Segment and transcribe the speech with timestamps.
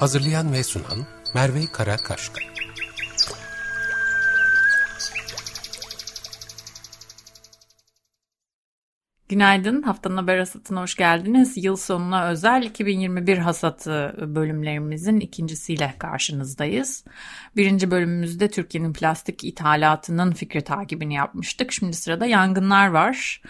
[0.00, 2.40] Hazırlayan ve sunan Merve Karakaşka.
[9.28, 11.64] Günaydın, haftanın haber hasatına hoş geldiniz.
[11.64, 17.04] Yıl sonuna özel 2021 hasatı bölümlerimizin ikincisiyle karşınızdayız.
[17.56, 21.72] Birinci bölümümüzde Türkiye'nin plastik ithalatının fikri takibini yapmıştık.
[21.72, 23.42] Şimdi sırada yangınlar var.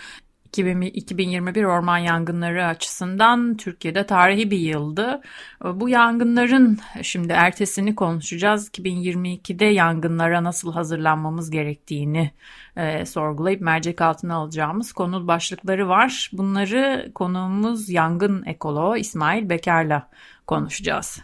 [0.58, 5.20] 2021 orman yangınları açısından Türkiye'de tarihi bir yıldı.
[5.64, 8.68] Bu yangınların şimdi ertesini konuşacağız.
[8.68, 12.30] 2022'de yangınlara nasıl hazırlanmamız gerektiğini
[12.76, 16.30] e, sorgulayıp mercek altına alacağımız konu başlıkları var.
[16.32, 20.02] Bunları konuğumuz yangın ekoloğu İsmail Beker'le
[20.46, 21.20] konuşacağız.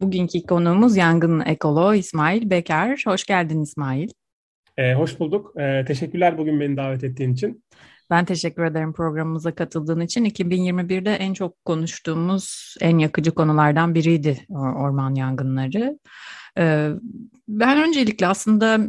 [0.00, 3.02] Bugünkü konuğumuz yangın ekoloğu İsmail Beker.
[3.06, 4.08] Hoş geldin İsmail.
[4.76, 5.60] E, hoş bulduk.
[5.60, 7.64] E, teşekkürler bugün beni davet ettiğin için.
[8.10, 10.24] Ben teşekkür ederim programımıza katıldığın için.
[10.24, 15.98] 2021'de en çok konuştuğumuz en yakıcı konulardan biriydi orman yangınları.
[16.58, 16.90] Ee,
[17.48, 18.80] ben öncelikle aslında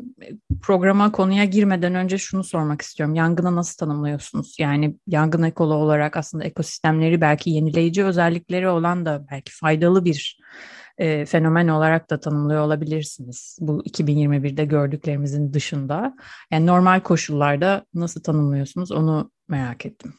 [0.61, 3.15] programa konuya girmeden önce şunu sormak istiyorum.
[3.15, 4.55] Yangını nasıl tanımlıyorsunuz?
[4.59, 10.39] Yani yangın ekolo olarak aslında ekosistemleri belki yenileyici özellikleri olan da belki faydalı bir
[10.99, 13.57] e, fenomen olarak da tanımlıyor olabilirsiniz.
[13.61, 16.15] Bu 2021'de gördüklerimizin dışında.
[16.51, 20.13] Yani normal koşullarda nasıl tanımlıyorsunuz onu merak ettim.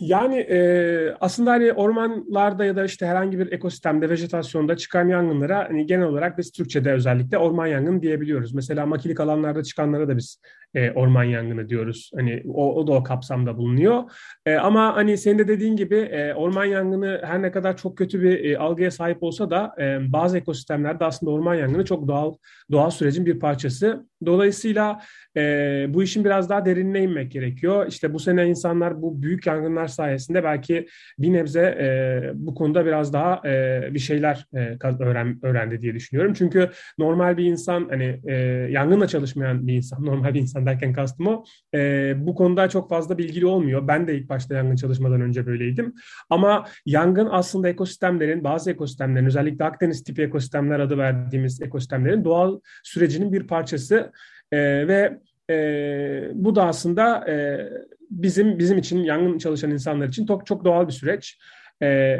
[0.00, 5.86] Yani e, aslında hani ormanlarda ya da işte herhangi bir ekosistemde, vejetasyonda çıkan yangınlara hani
[5.86, 8.54] genel olarak biz Türkçe'de özellikle orman yangını diyebiliyoruz.
[8.54, 10.40] Mesela makilik alanlarda çıkanlara da biz
[10.74, 12.10] e, orman yangını diyoruz.
[12.14, 14.02] Hani o, o da o kapsamda bulunuyor.
[14.46, 18.22] E, ama hani senin de dediğin gibi e, orman yangını her ne kadar çok kötü
[18.22, 22.34] bir e, algıya sahip olsa da e, bazı ekosistemlerde aslında orman yangını çok doğal
[22.70, 24.06] doğal sürecin bir parçası.
[24.26, 25.00] Dolayısıyla
[25.36, 27.86] e, bu işin biraz daha derinine inmek gerekiyor.
[27.88, 30.86] İşte bu sene insanlar bu büyük yangınlar sayesinde belki
[31.18, 36.34] bir nebze e, bu konuda biraz daha e, bir şeyler e, öğren, öğrendi diye düşünüyorum.
[36.34, 38.34] Çünkü normal bir insan hani e,
[38.70, 43.18] yangınla çalışmayan bir insan, normal bir insan derken kastım o, e, bu konuda çok fazla
[43.18, 43.88] bilgili olmuyor.
[43.88, 45.94] Ben de ilk başta yangın çalışmadan önce böyleydim.
[46.30, 53.32] Ama yangın aslında ekosistemlerin, bazı ekosistemlerin, özellikle Akdeniz tipi ekosistemler adı verdiğimiz ekosistemlerin doğal sürecinin
[53.32, 54.12] bir parçası
[54.52, 55.18] e, ve
[55.50, 57.68] e, bu da aslında e,
[58.10, 61.38] bizim bizim için yangın çalışan insanlar için çok çok doğal bir süreç.
[61.82, 62.18] E,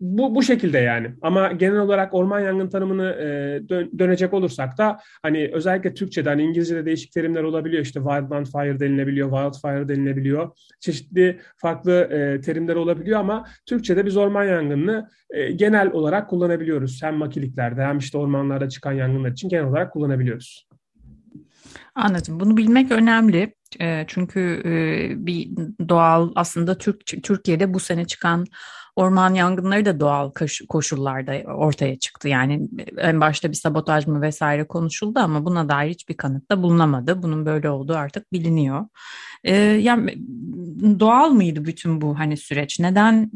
[0.00, 1.14] bu bu şekilde yani.
[1.22, 3.24] Ama genel olarak orman yangın tanımını e,
[3.68, 7.82] dön, dönecek olursak da hani özellikle Türkçe'de hani İngilizce'de değişik terimler olabiliyor.
[7.82, 10.50] İşte wildland fire denilebiliyor, wildfire denilebiliyor.
[10.80, 17.02] Çeşitli farklı e, terimler olabiliyor ama Türkçe'de biz orman yangınını e, genel olarak kullanabiliyoruz.
[17.02, 20.68] Hem makiliklerde hem işte ormanlarda çıkan yangınlar için genel olarak kullanabiliyoruz.
[21.94, 22.40] Anladım.
[22.40, 23.54] Bunu bilmek önemli.
[24.06, 24.62] Çünkü
[25.16, 25.48] bir
[25.88, 28.46] doğal aslında Türk Türkiye'de bu sene çıkan
[28.96, 30.30] orman yangınları da doğal
[30.68, 32.28] koşullarda ortaya çıktı.
[32.28, 32.68] Yani
[32.98, 37.22] en başta bir sabotaj mı vesaire konuşuldu ama buna dair hiçbir kanıt da bulunamadı.
[37.22, 38.86] Bunun böyle olduğu artık biliniyor.
[39.78, 40.14] Yani
[41.00, 42.80] doğal mıydı bütün bu hani süreç?
[42.80, 43.30] Neden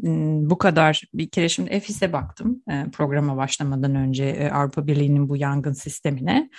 [0.49, 2.61] bu kadar bir kere şimdi EFİS'e baktım
[2.93, 6.49] programa başlamadan önce Avrupa Birliği'nin bu yangın sistemine.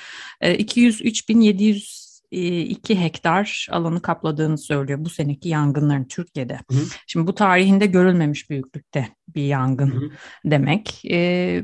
[0.42, 6.54] 203.700 2 hektar alanı kapladığını söylüyor bu seneki yangınların Türkiye'de.
[6.54, 6.78] Hı.
[7.06, 10.10] Şimdi bu tarihinde görülmemiş büyüklükte bir yangın hı hı.
[10.44, 11.04] demek.
[11.10, 11.62] E,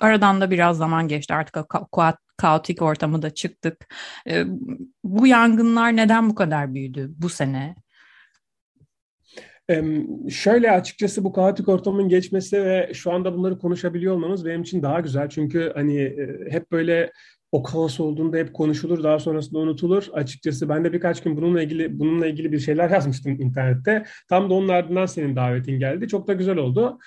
[0.00, 3.94] aradan da biraz zaman geçti artık ka- kaotik ortamı da çıktık.
[4.30, 4.44] E,
[5.04, 7.74] bu yangınlar neden bu kadar büyüdü bu sene?
[10.30, 15.00] şöyle açıkçası bu kaotik ortamın geçmesi ve şu anda bunları konuşabiliyor olmamız benim için daha
[15.00, 15.28] güzel.
[15.28, 16.16] Çünkü hani
[16.50, 17.12] hep böyle
[17.52, 20.06] o kaos olduğunda hep konuşulur daha sonrasında unutulur.
[20.12, 24.04] Açıkçası ben de birkaç gün bununla ilgili bununla ilgili bir şeyler yazmıştım internette.
[24.28, 26.08] Tam da onun ardından senin davetin geldi.
[26.08, 26.98] Çok da güzel oldu.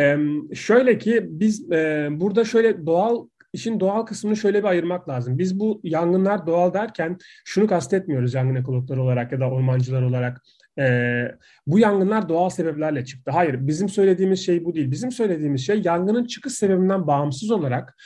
[0.00, 0.18] Ee,
[0.54, 5.38] şöyle ki biz e, burada şöyle doğal işin doğal kısmını şöyle bir ayırmak lazım.
[5.38, 10.42] Biz bu yangınlar doğal derken şunu kastetmiyoruz yangın ekologları olarak ya da ormancılar olarak.
[10.78, 11.24] Ee,
[11.66, 13.30] bu yangınlar doğal sebeplerle çıktı.
[13.30, 14.90] Hayır, bizim söylediğimiz şey bu değil.
[14.90, 17.96] Bizim söylediğimiz şey yangının çıkış sebebinden bağımsız olarak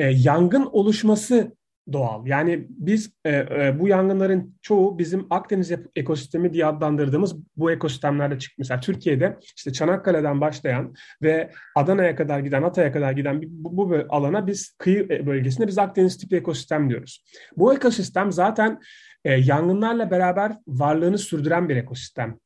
[0.00, 1.52] e, yangın oluşması
[1.92, 2.26] doğal.
[2.26, 8.54] Yani biz e, e, bu yangınların çoğu bizim Akdeniz ekosistemi diye adlandırdığımız bu ekosistemlerde çıktı.
[8.58, 14.46] Mesela Türkiye'de işte Çanakkale'den başlayan ve Adana'ya kadar giden, Hatay'a kadar giden bu, bu alana
[14.46, 17.24] biz kıyı e, bölgesinde biz Akdeniz tipi ekosistem diyoruz.
[17.56, 18.80] Bu ekosistem zaten
[19.24, 22.38] e, yangınlarla beraber varlığını sürdüren bir ekosistem.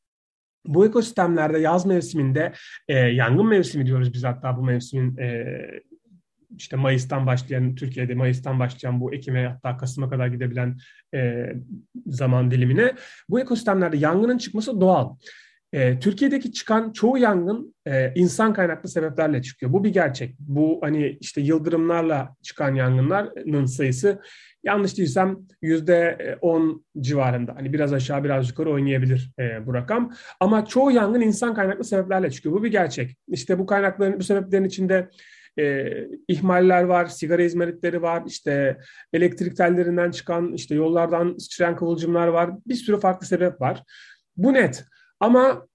[0.66, 2.52] Bu ekosistemlerde yaz mevsiminde
[2.88, 5.56] e, yangın mevsimi diyoruz biz hatta bu mevsimin e,
[6.56, 10.78] işte Mayıs'tan başlayan Türkiye'de Mayıs'tan başlayan bu Ekim'e hatta Kasım'a kadar gidebilen
[11.14, 11.52] e,
[12.06, 12.94] zaman dilimine
[13.28, 15.16] bu ekosistemlerde yangının çıkması doğal.
[15.72, 19.72] E, Türkiye'deki çıkan çoğu yangın e, insan kaynaklı sebeplerle çıkıyor.
[19.72, 20.34] Bu bir gerçek.
[20.38, 24.20] Bu hani işte yıldırımlarla çıkan yangınların sayısı
[24.64, 27.54] yanlış değilsem yüzde on civarında.
[27.56, 30.12] Hani biraz aşağı biraz yukarı oynayabilir e, bu rakam.
[30.40, 32.54] Ama çoğu yangın insan kaynaklı sebeplerle çıkıyor.
[32.54, 33.16] Bu bir gerçek.
[33.28, 35.08] İşte bu kaynakların, bu sebeplerin içinde
[35.58, 35.92] e,
[36.28, 38.78] ihmaller var, sigara izmaritleri var, işte
[39.12, 42.50] elektrik tellerinden çıkan, işte yollardan sıçrayan kıvılcımlar var.
[42.66, 43.82] Bir sürü farklı sebep var.
[44.36, 44.84] Bu net.
[45.20, 45.66] Ama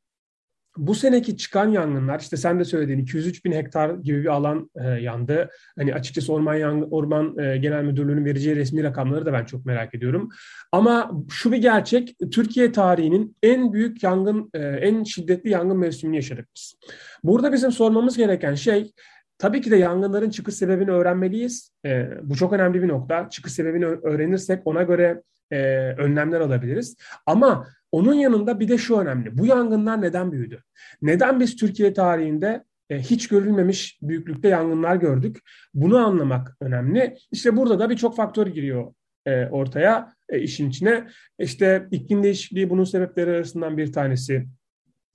[0.78, 4.88] bu seneki çıkan yangınlar işte sen de söylediğin 203 bin hektar gibi bir alan e,
[4.88, 5.50] yandı.
[5.78, 9.96] Hani açıkçası Orman Yangın, Orman e, Genel Müdürlüğü'nün vereceği resmi rakamları da ben çok merak
[9.96, 10.30] ediyorum.
[10.72, 16.48] Ama şu bir gerçek Türkiye tarihinin en büyük yangın, e, en şiddetli yangın mevsimini yaşadık
[16.56, 16.76] biz.
[17.24, 18.92] Burada bizim sormamız gereken şey
[19.40, 21.72] Tabii ki de yangınların çıkış sebebini öğrenmeliyiz.
[21.86, 23.30] E, bu çok önemli bir nokta.
[23.30, 25.22] Çıkış sebebini öğrenirsek ona göre
[25.52, 25.58] e,
[25.98, 26.96] önlemler alabiliriz.
[27.26, 29.38] Ama onun yanında bir de şu önemli.
[29.38, 30.64] Bu yangınlar neden büyüdü?
[31.02, 35.38] Neden biz Türkiye tarihinde e, hiç görülmemiş büyüklükte yangınlar gördük?
[35.74, 37.18] Bunu anlamak önemli.
[37.32, 38.94] İşte burada da birçok faktör giriyor
[39.26, 41.08] e, ortaya e, işin içine.
[41.40, 44.48] İşte iklim değişikliği bunun sebepleri arasından bir tanesi.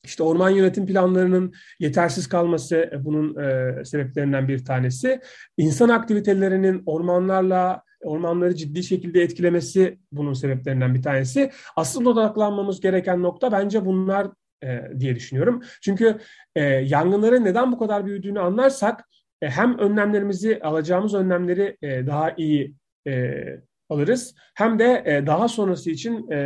[0.05, 5.21] İşte orman yönetim planlarının yetersiz kalması e, bunun e, sebeplerinden bir tanesi.
[5.57, 11.51] İnsan aktivitelerinin ormanlarla ormanları ciddi şekilde etkilemesi bunun sebeplerinden bir tanesi.
[11.77, 14.27] Asıl odaklanmamız gereken nokta bence bunlar
[14.65, 15.63] e, diye düşünüyorum.
[15.83, 16.19] Çünkü
[16.57, 19.09] e, yangınların neden bu kadar büyüdüğünü anlarsak
[19.43, 22.75] e, hem önlemlerimizi alacağımız önlemleri e, daha iyi
[23.07, 23.45] e,
[23.89, 24.35] alırız.
[24.55, 26.37] Hem de e, daha sonrası için e,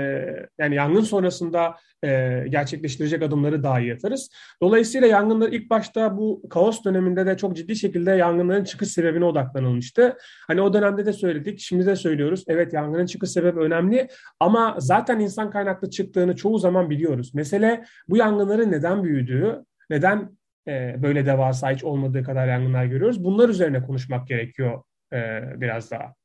[0.59, 4.31] yani yangın sonrasında e, gerçekleştirecek adımları daha iyi atarız.
[4.63, 10.17] Dolayısıyla yangınlar ilk başta bu kaos döneminde de çok ciddi şekilde yangınların çıkış sebebine odaklanılmıştı.
[10.47, 12.45] Hani o dönemde de söyledik, şimdi de söylüyoruz.
[12.49, 14.09] Evet yangının çıkış sebebi önemli
[14.41, 17.35] ama zaten insan kaynaklı çıktığını çoğu zaman biliyoruz.
[17.35, 23.25] Mesele bu yangınların neden büyüdüğü, neden e, böyle devasa hiç olmadığı kadar yangınlar görüyoruz.
[23.25, 26.18] Bunlar üzerine konuşmak gerekiyor e, biraz daha.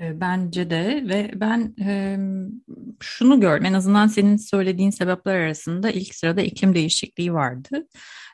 [0.00, 2.18] Bence de ve ben e,
[3.00, 7.86] şunu gördüm en azından senin söylediğin sebepler arasında ilk sırada iklim değişikliği vardı.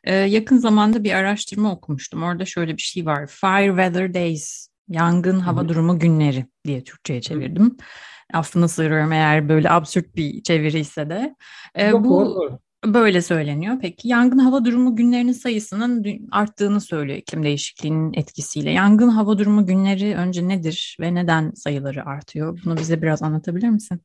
[0.05, 2.23] E, yakın zamanda bir araştırma okumuştum.
[2.23, 3.27] Orada şöyle bir şey var.
[3.27, 5.69] Fire Weather Days, yangın hava Hı-hı.
[5.69, 7.65] durumu günleri diye Türkçe'ye çevirdim.
[7.65, 8.39] Hı-hı.
[8.39, 11.37] Affını sığırıyorum eğer böyle absürt bir çeviriyse de.
[11.75, 12.59] E, Yok, bu doğru.
[12.87, 13.79] Böyle söyleniyor.
[13.81, 18.71] Peki yangın hava durumu günlerinin sayısının arttığını söylüyor iklim değişikliğinin etkisiyle.
[18.71, 22.61] Yangın hava durumu günleri önce nedir ve neden sayıları artıyor?
[22.65, 24.01] Bunu bize biraz anlatabilir misin?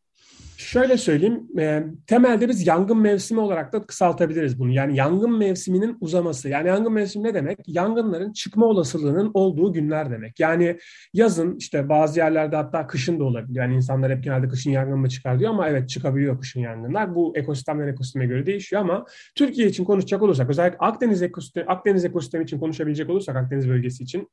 [0.57, 4.71] Şöyle söyleyeyim, e, temelde biz yangın mevsimi olarak da kısaltabiliriz bunu.
[4.71, 6.50] Yani yangın mevsiminin uzaması.
[6.50, 7.59] Yani yangın mevsimi ne demek?
[7.68, 10.39] Yangınların çıkma olasılığının olduğu günler demek.
[10.39, 10.77] Yani
[11.13, 13.56] yazın işte bazı yerlerde hatta kışın da olabilir.
[13.56, 17.15] Yani insanlar hep genelde kışın yangın mı çıkar diyor ama evet çıkabiliyor kışın yangınlar.
[17.15, 19.05] Bu ekosistemden ekosisteme göre değişiyor ama
[19.36, 24.29] Türkiye için konuşacak olursak özellikle Akdeniz ekosistemi, Akdeniz ekosistemi için konuşabilecek olursak Akdeniz bölgesi için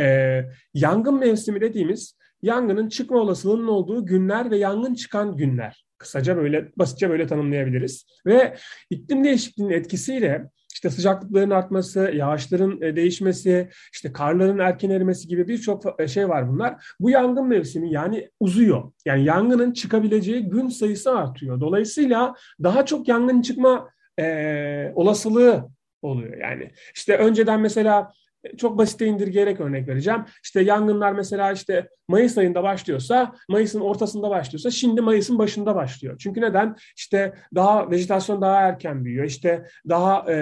[0.00, 0.42] e,
[0.74, 5.86] yangın mevsimi dediğimiz yangının çıkma olasılığının olduğu günler ve yangın çıkan günler.
[5.98, 8.06] Kısaca böyle basitçe böyle tanımlayabiliriz.
[8.26, 8.56] Ve
[8.90, 16.00] iklim değişikliğinin etkisiyle işte sıcaklıkların artması, yağışların e, değişmesi, işte karların erken erimesi gibi birçok
[16.00, 16.94] e, şey var bunlar.
[17.00, 18.92] Bu yangın mevsimi yani uzuyor.
[19.06, 21.60] Yani yangının çıkabileceği gün sayısı artıyor.
[21.60, 23.90] Dolayısıyla daha çok yangın çıkma
[24.20, 25.68] e, olasılığı
[26.02, 26.70] oluyor yani.
[26.94, 28.12] İşte önceden mesela
[28.56, 30.24] çok basite indirgeyerek örnek vereceğim.
[30.42, 36.16] İşte yangınlar mesela işte Mayıs ayında başlıyorsa, Mayıs'ın ortasında başlıyorsa şimdi Mayıs'ın başında başlıyor.
[36.18, 36.76] Çünkü neden?
[36.96, 39.24] İşte daha vejetasyon daha erken büyüyor.
[39.24, 40.36] İşte daha e,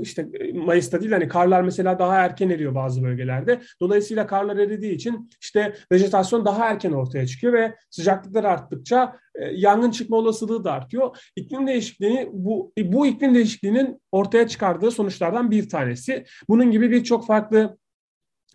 [0.00, 3.60] işte Mayıs'ta değil hani karlar mesela daha erken eriyor bazı bölgelerde.
[3.80, 9.90] Dolayısıyla karlar eridiği için işte vejetasyon daha erken ortaya çıkıyor ve sıcaklıklar arttıkça e, yangın
[9.90, 11.16] çıkma olasılığı da artıyor.
[11.36, 16.24] İklim değişikliği bu bu iklim değişikliğinin ortaya çıkardığı sonuçlardan bir tanesi.
[16.48, 17.78] Bunun gibi birçok farklı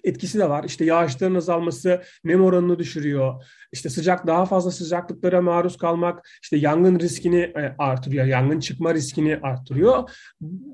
[0.03, 0.63] etkisi de var.
[0.63, 3.43] İşte yağışların azalması nem oranını düşürüyor.
[3.71, 8.25] İşte sıcak daha fazla sıcaklıklara maruz kalmak işte yangın riskini e, artırıyor.
[8.25, 10.09] Yangın çıkma riskini artırıyor.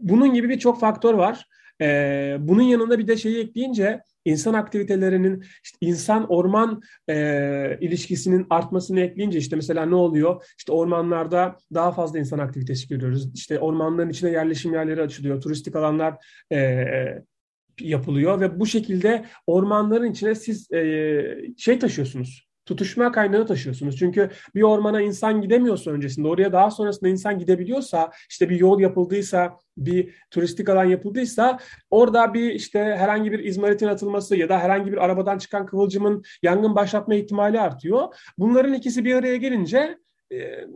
[0.01, 1.45] Bunun gibi birçok faktör var.
[1.81, 8.99] e, bunun yanında bir de şeyi ekleyince insan aktivitelerinin işte insan orman e, ilişkisinin artmasını
[8.99, 10.45] ekleyince işte mesela ne oluyor?
[10.57, 13.31] İşte ormanlarda daha fazla insan aktivitesi görüyoruz.
[13.35, 15.41] İşte ormanların içine yerleşim yerleri açılıyor.
[15.41, 16.85] Turistik alanlar e,
[17.79, 23.97] yapılıyor ve bu şekilde ormanların içine siz e, şey taşıyorsunuz tutuşma kaynağı taşıyorsunuz.
[23.97, 29.57] Çünkü bir ormana insan gidemiyorsa öncesinde oraya daha sonrasında insan gidebiliyorsa işte bir yol yapıldıysa
[29.77, 35.05] bir turistik alan yapıldıysa orada bir işte herhangi bir izmaritin atılması ya da herhangi bir
[35.05, 38.15] arabadan çıkan kıvılcımın yangın başlatma ihtimali artıyor.
[38.37, 39.97] Bunların ikisi bir araya gelince
[40.31, 40.67] e,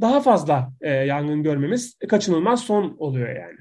[0.00, 3.56] daha fazla e, yangın görmemiz kaçınılmaz son oluyor yani.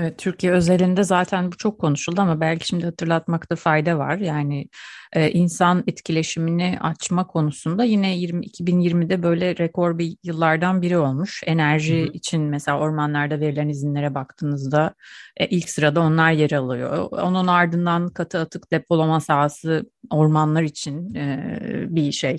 [0.00, 4.16] Evet, Türkiye özelinde zaten bu çok konuşuldu ama belki şimdi hatırlatmakta fayda var.
[4.16, 4.68] Yani
[5.12, 11.42] e, insan etkileşimini açma konusunda yine 20, 2020'de böyle rekor bir yıllardan biri olmuş.
[11.46, 12.12] Enerji hı hı.
[12.12, 14.94] için mesela ormanlarda verilen izinlere baktığınızda
[15.36, 17.08] e, ilk sırada onlar yer alıyor.
[17.10, 22.36] Onun ardından katı atık depolama sahası ormanlar için e, bir şey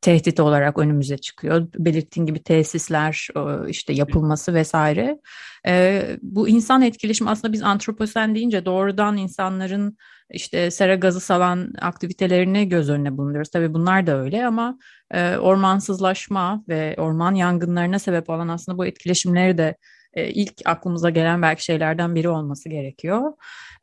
[0.00, 1.66] tehdit olarak önümüze çıkıyor.
[1.78, 5.18] Belirttiğim gibi tesisler e, işte yapılması vesaire.
[5.66, 9.96] E, bu insan etkileşimi aslında biz antroposen deyince doğrudan insanların
[10.30, 13.50] işte sera gazı salan aktivitelerini göz önüne bulunuyoruz.
[13.50, 14.78] Tabii bunlar da öyle ama
[15.10, 19.76] e, ormansızlaşma ve orman yangınlarına sebep olan aslında bu etkileşimleri de
[20.14, 23.32] e, ilk aklımıza gelen belki şeylerden biri olması gerekiyor.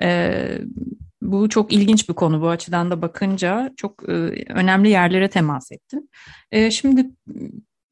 [0.01, 0.57] E,
[1.21, 4.11] bu çok ilginç bir konu bu açıdan da bakınca çok e,
[4.49, 6.09] önemli yerlere temas ettin.
[6.51, 7.05] E, şimdi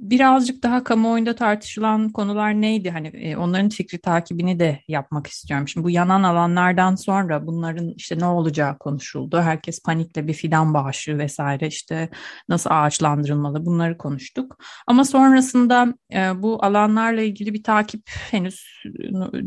[0.02, 2.90] birazcık daha kamuoyunda tartışılan konular neydi?
[2.90, 5.68] Hani e, onların fikri takibini de yapmak istiyorum.
[5.68, 9.42] Şimdi bu yanan alanlardan sonra bunların işte ne olacağı konuşuldu.
[9.42, 12.10] Herkes panikle bir fidan bağışı vesaire işte
[12.50, 14.58] nasıl ağaçlandırılmalı bunları konuştuk.
[14.88, 18.66] Ama sonrasında e, bu alanlarla ilgili bir takip henüz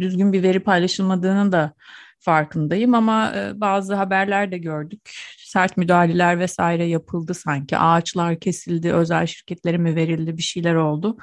[0.01, 1.75] düzgün bir veri paylaşılmadığını da
[2.21, 5.11] farkındayım ama e, bazı haberler de gördük.
[5.55, 7.77] Sert müdahaleler vesaire yapıldı sanki.
[7.79, 11.17] Ağaçlar kesildi, özel şirketlere mi verildi bir şeyler oldu.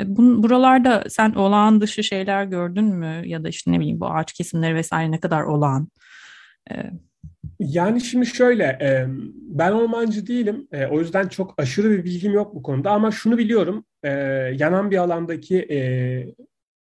[0.00, 3.22] E, bun, buralarda sen olağan dışı şeyler gördün mü?
[3.24, 5.88] Ya da işte ne bileyim bu ağaç kesimleri vesaire ne kadar olağan?
[6.70, 6.74] E,
[7.58, 8.78] yani şimdi şöyle,
[9.32, 10.68] ben ormancı değilim.
[10.90, 12.90] O yüzden çok aşırı bir bilgim yok bu konuda.
[12.90, 13.84] Ama şunu biliyorum,
[14.58, 15.66] yanan bir alandaki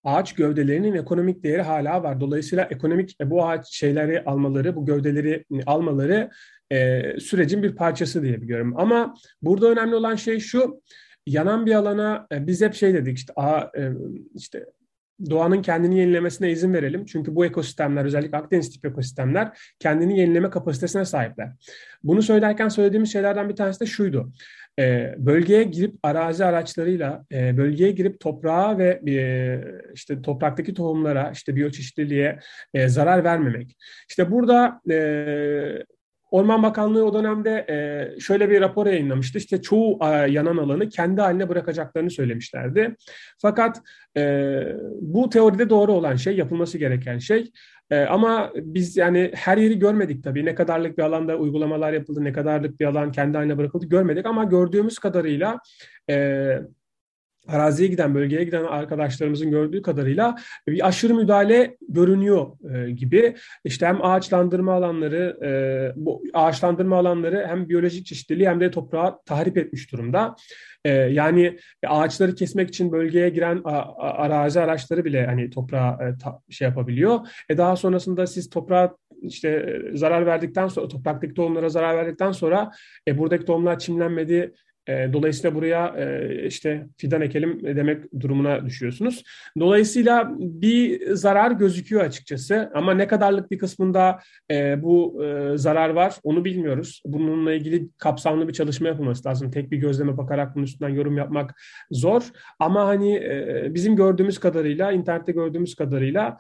[0.03, 2.19] ağaç gövdelerinin ekonomik değeri hala var.
[2.19, 6.29] Dolayısıyla ekonomik e, bu ağaç şeyleri almaları, bu gövdeleri almaları
[6.71, 8.73] e, sürecin bir parçası diye biliyorum.
[8.77, 10.81] Ama burada önemli olan şey şu,
[11.25, 13.91] yanan bir alana e, biz hep şey dedik işte, a, e,
[14.35, 14.65] işte
[15.29, 17.05] doğanın kendini yenilemesine izin verelim.
[17.05, 21.51] Çünkü bu ekosistemler özellikle Akdeniz tip ekosistemler kendini yenileme kapasitesine sahipler.
[22.03, 24.33] Bunu söylerken söylediğimiz şeylerden bir tanesi de şuydu.
[24.79, 29.15] E, bölgeye girip arazi araçlarıyla e, bölgeye girip toprağa ve e,
[29.93, 32.39] işte topraktaki tohumlara, işte biyoçeşitliliğe
[32.73, 33.77] e, zarar vermemek.
[34.09, 34.95] İşte burada e,
[36.31, 39.37] Orman Bakanlığı o dönemde e, şöyle bir rapor yayınlamıştı.
[39.37, 42.95] İşte çoğu e, yanan alanı kendi haline bırakacaklarını söylemişlerdi.
[43.41, 43.81] Fakat
[44.17, 44.61] e,
[45.01, 47.51] bu teoride doğru olan şey, yapılması gereken şey.
[48.09, 50.45] Ama biz yani her yeri görmedik tabii.
[50.45, 54.25] Ne kadarlık bir alanda uygulamalar yapıldı, ne kadarlık bir alan kendi haline bırakıldı görmedik.
[54.25, 55.59] Ama gördüğümüz kadarıyla...
[57.47, 60.35] araziye giden, bölgeye giden arkadaşlarımızın gördüğü kadarıyla
[60.67, 63.35] bir aşırı müdahale görünüyor e, gibi.
[63.63, 65.51] İşte hem ağaçlandırma alanları, e,
[65.95, 70.35] bu ağaçlandırma alanları hem biyolojik çeşitliliği hem de toprağı tahrip etmiş durumda.
[70.85, 76.17] E, yani ağaçları kesmek için bölgeye giren a, a, arazi araçları bile hani toprağa e,
[76.17, 77.19] ta, şey yapabiliyor.
[77.49, 82.71] E daha sonrasında siz toprağa işte zarar verdikten sonra topraktaki tohumlara zarar verdikten sonra
[83.07, 84.53] e, buradaki tohumlar çimlenmedi
[84.89, 89.23] e, dolayısıyla buraya e, işte fidan ekelim demek durumuna düşüyorsunuz.
[89.59, 94.19] Dolayısıyla bir zarar gözüküyor açıkçası ama ne kadarlık bir kısmında
[94.51, 95.23] e, bu
[95.55, 97.01] zarar var onu bilmiyoruz.
[97.05, 99.51] Bununla ilgili kapsamlı bir çalışma yapılması lazım.
[99.51, 102.23] Tek bir gözleme bakarak bunun üstünden yorum yapmak zor.
[102.59, 103.21] Ama hani
[103.73, 106.37] bizim gördüğümüz kadarıyla, internette gördüğümüz kadarıyla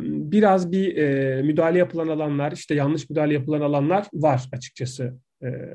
[0.00, 0.96] biraz bir
[1.42, 5.14] müdahale yapılan alanlar, işte yanlış müdahale yapılan alanlar var açıkçası.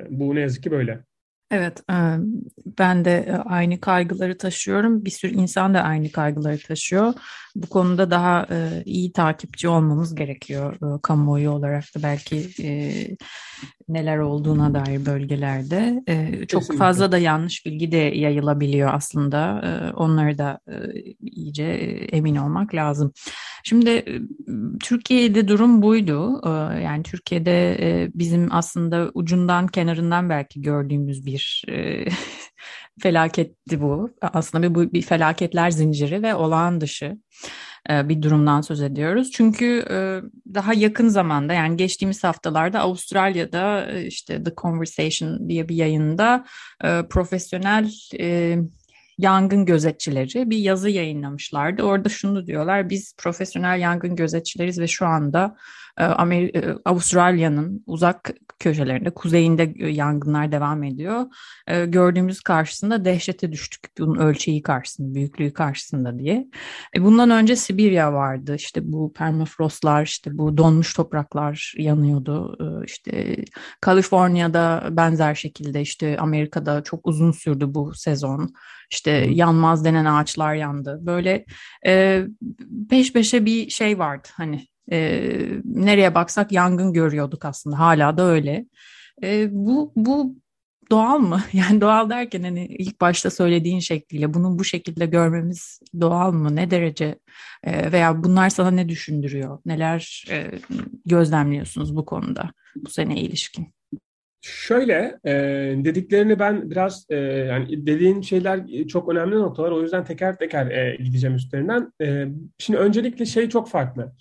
[0.10, 1.00] Bu ne yazık ki böyle.
[1.52, 1.84] Evet,
[2.80, 5.06] ben de aynı kaygıları taşıyorum.
[5.06, 7.14] Bir sürü insan da aynı kaygıları taşıyor.
[7.56, 8.48] Bu konuda daha
[8.86, 12.48] iyi takipçi olmamız gerekiyor kamuoyu olarak da belki
[13.90, 16.04] neler olduğuna dair bölgelerde.
[16.48, 16.78] Çok Kesinlikle.
[16.78, 19.62] fazla da yanlış bilgi de yayılabiliyor aslında.
[19.96, 20.60] Onları da
[21.22, 21.64] iyice
[22.12, 23.12] emin olmak lazım.
[23.64, 24.06] Şimdi
[24.80, 26.42] Türkiye'de durum buydu.
[26.84, 27.78] Yani Türkiye'de
[28.14, 31.66] bizim aslında ucundan kenarından belki gördüğümüz bir
[33.02, 34.10] felaketti bu.
[34.22, 37.18] Aslında bir, bir felaketler zinciri ve olağan dışı.
[37.90, 39.32] E, bir durumdan söz ediyoruz.
[39.32, 40.22] Çünkü e,
[40.54, 46.46] daha yakın zamanda yani geçtiğimiz haftalarda Avustralya'da e, işte The Conversation diye bir yayında
[47.10, 47.90] profesyonel
[49.18, 51.84] yangın gözetçileri bir yazı yayınlamışlardı.
[51.84, 55.56] Orada şunu diyorlar, biz profesyonel yangın gözetçileriz ve şu anda
[56.04, 61.26] Amer e, Avustralya'nın uzak köşelerinde, kuzeyinde yangınlar devam ediyor.
[61.68, 66.48] E, gördüğümüz karşısında dehşete düştük bunun ölçeği karşısında, büyüklüğü karşısında diye.
[66.98, 72.58] Bundan önce Sibirya vardı, işte bu permafrostlar, işte bu donmuş topraklar yanıyordu.
[72.86, 73.38] İşte
[73.82, 78.54] Kaliforniya'da benzer şekilde, işte Amerika'da çok uzun sürdü bu sezon.
[78.92, 81.00] İşte yanmaz denen ağaçlar yandı.
[81.02, 81.46] Böyle
[81.88, 82.24] e,
[82.90, 85.30] peş peşe bir şey vardı hani e,
[85.66, 88.66] nereye baksak yangın görüyorduk aslında hala da öyle.
[89.24, 90.36] E, bu bu
[90.92, 91.42] doğal mı?
[91.54, 96.56] Yani doğal derken hani ilk başta söylediğin şekliyle bunu bu şekilde görmemiz doğal mı?
[96.56, 97.20] Ne derece
[97.64, 99.60] e, veya bunlar sana ne düşündürüyor?
[99.66, 100.52] Neler e,
[101.06, 103.68] gözlemliyorsunuz bu konuda bu sene ilişkin?
[104.42, 105.34] Şöyle e,
[105.78, 110.96] dediklerini ben biraz e, yani dediğin şeyler çok önemli noktalar o yüzden teker teker e,
[110.96, 111.94] gideceğim üstlerinden.
[112.02, 112.28] E,
[112.58, 114.14] şimdi öncelikle şey çok farklı.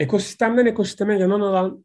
[0.00, 1.84] Ekosistemden ekosisteme yanan alan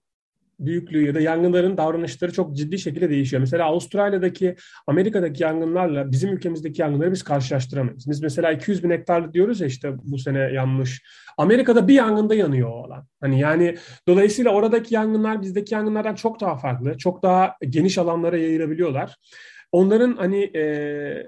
[0.60, 3.40] büyüklüğü ya da yangınların davranışları çok ciddi şekilde değişiyor.
[3.40, 4.56] Mesela Avustralya'daki,
[4.88, 8.10] Amerika'daki yangınlarla bizim ülkemizdeki yangınları biz karşılaştıramayız.
[8.10, 11.04] Biz mesela 200 bin hektarlık diyoruz ya işte bu sene yanmış.
[11.38, 13.08] Amerika'da bir yangında yanıyor o alan.
[13.22, 16.98] Hani yani dolayısıyla oradaki yangınlar bizdeki yangınlardan çok daha farklı.
[16.98, 19.16] Çok daha geniş alanlara yayılabiliyorlar.
[19.72, 21.26] Onların hani e,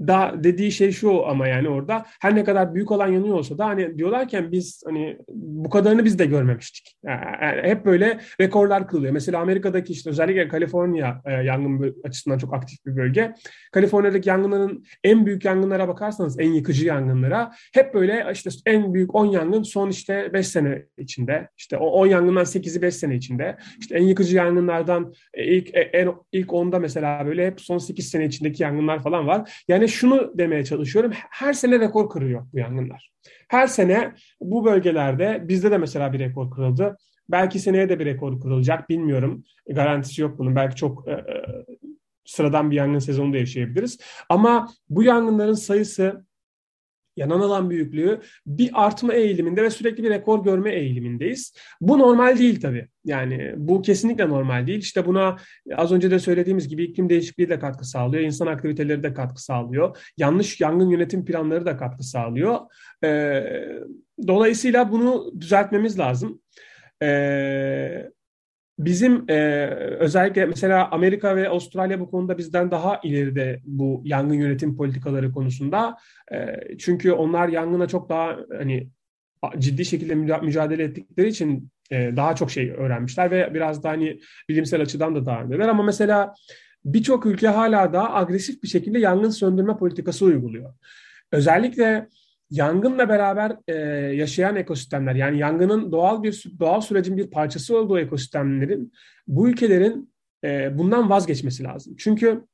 [0.00, 3.66] da dediği şey şu ama yani orada her ne kadar büyük olan yanıyor olsa da
[3.66, 6.96] hani diyorlarken biz hani bu kadarını biz de görmemiştik.
[7.04, 9.12] Yani hep böyle rekorlar kılıyor.
[9.12, 13.34] Mesela Amerika'daki işte özellikle Kaliforniya e, yangın açısından çok aktif bir bölge.
[13.72, 19.26] Kaliforniya'daki yangınların en büyük yangınlara bakarsanız en yıkıcı yangınlara hep böyle işte en büyük 10
[19.26, 21.48] yangın son işte 5 sene içinde.
[21.56, 23.56] işte o 10 yangından 8'i 5 sene içinde.
[23.80, 28.08] İşte en yıkıcı yangınlardan e, ilk e, en ilk 10'da mesela böyle hep son 8
[28.08, 29.64] sene içindeki yangınlar falan var.
[29.68, 31.12] Yani şunu demeye çalışıyorum.
[31.14, 33.12] Her sene rekor kırıyor bu yangınlar.
[33.48, 36.96] Her sene bu bölgelerde bizde de mesela bir rekor kırıldı.
[37.30, 39.44] Belki seneye de bir rekor kırılacak bilmiyorum.
[39.68, 40.56] Garantisi yok bunun.
[40.56, 41.34] Belki çok e, e
[42.24, 43.98] sıradan bir yangın sezonu da yaşayabiliriz.
[44.28, 46.26] Ama bu yangınların sayısı
[47.18, 51.54] yanan alan büyüklüğü bir artma eğiliminde ve sürekli bir rekor görme eğilimindeyiz.
[51.80, 52.88] Bu normal değil tabii.
[53.04, 54.78] Yani bu kesinlikle normal değil.
[54.78, 55.36] İşte buna
[55.76, 58.22] az önce de söylediğimiz gibi iklim değişikliği de katkı sağlıyor.
[58.22, 59.98] İnsan aktiviteleri de katkı sağlıyor.
[60.16, 62.58] Yanlış yangın yönetim planları da katkı sağlıyor.
[63.04, 63.44] Ee,
[64.26, 66.40] dolayısıyla bunu düzeltmemiz lazım.
[67.02, 68.10] Ee,
[68.78, 69.66] Bizim e,
[69.98, 75.96] özellikle mesela Amerika ve Avustralya bu konuda bizden daha ileride bu yangın yönetim politikaları konusunda.
[76.32, 76.36] E,
[76.78, 78.88] çünkü onlar yangına çok daha hani
[79.58, 84.80] ciddi şekilde mücadele ettikleri için e, daha çok şey öğrenmişler ve biraz da hani bilimsel
[84.80, 85.68] açıdan da daha öndeler.
[85.68, 86.34] Ama mesela
[86.84, 90.74] birçok ülke hala da agresif bir şekilde yangın söndürme politikası uyguluyor.
[91.32, 92.08] Özellikle
[92.50, 93.74] yangınla beraber e,
[94.14, 98.92] yaşayan ekosistemler yani yangının doğal bir doğal sürecin bir parçası olduğu ekosistemlerin
[99.26, 100.12] bu ülkelerin
[100.44, 101.94] e, bundan vazgeçmesi lazım.
[101.98, 102.44] Çünkü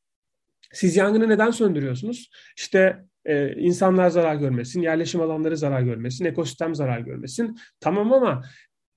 [0.72, 2.30] siz yangını neden söndürüyorsunuz?
[2.56, 7.58] İşte e, insanlar zarar görmesin, yerleşim alanları zarar görmesin, ekosistem zarar görmesin.
[7.80, 8.42] Tamam ama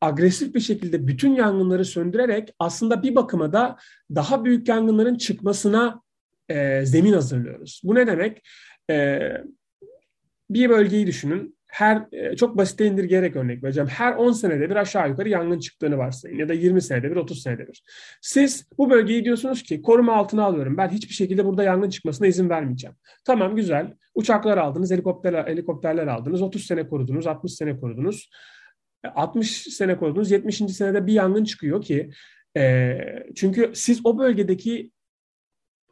[0.01, 3.77] agresif bir şekilde bütün yangınları söndürerek aslında bir bakıma da
[4.15, 6.01] daha büyük yangınların çıkmasına
[6.49, 7.81] e, zemin hazırlıyoruz.
[7.83, 8.47] Bu ne demek?
[8.89, 9.19] E,
[10.49, 11.57] bir bölgeyi düşünün.
[11.67, 13.89] Her e, çok basite indirgeyerek örnek vereceğim.
[13.89, 17.41] Her 10 senede bir aşağı yukarı yangın çıktığını varsayın ya da 20 senede bir 30
[17.41, 17.83] senede bir.
[18.21, 20.77] Siz bu bölgeyi diyorsunuz ki koruma altına alıyorum.
[20.77, 22.95] Ben hiçbir şekilde burada yangın çıkmasına izin vermeyeceğim.
[23.25, 23.93] Tamam güzel.
[24.15, 26.41] Uçaklar aldınız, helikopterler, helikopterler aldınız.
[26.41, 28.29] 30 sene korudunuz, 60 sene korudunuz.
[29.15, 30.31] 60 e, sene korudunuz.
[30.31, 30.57] 70.
[30.57, 32.10] senede bir yangın çıkıyor ki
[32.57, 32.97] e,
[33.36, 34.91] çünkü siz o bölgedeki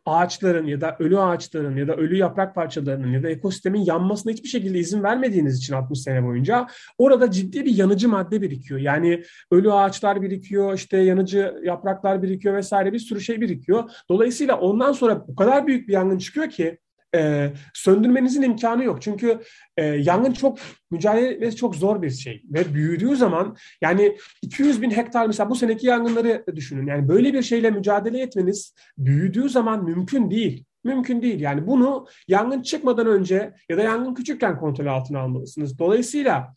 [0.05, 4.49] ağaçların ya da ölü ağaçların ya da ölü yaprak parçalarının ya da ekosistemin yanmasına hiçbir
[4.49, 8.79] şekilde izin vermediğiniz için 60 sene boyunca orada ciddi bir yanıcı madde birikiyor.
[8.79, 13.89] Yani ölü ağaçlar birikiyor, işte yanıcı yapraklar birikiyor vesaire bir sürü şey birikiyor.
[14.09, 16.77] Dolayısıyla ondan sonra o kadar büyük bir yangın çıkıyor ki
[17.15, 19.01] e, söndürmenizin imkanı yok.
[19.01, 19.39] Çünkü
[19.77, 20.59] e, yangın çok
[20.91, 25.55] mücadele etmesi çok zor bir şey ve büyüdüğü zaman yani 200 bin hektar mesela bu
[25.55, 26.87] seneki yangınları düşünün.
[26.87, 30.65] Yani böyle bir şeyle mücadele etmeniz büyüdüğü zaman mümkün değil.
[30.83, 31.39] Mümkün değil.
[31.39, 35.79] Yani bunu yangın çıkmadan önce ya da yangın küçükken kontrol altına almalısınız.
[35.79, 36.55] Dolayısıyla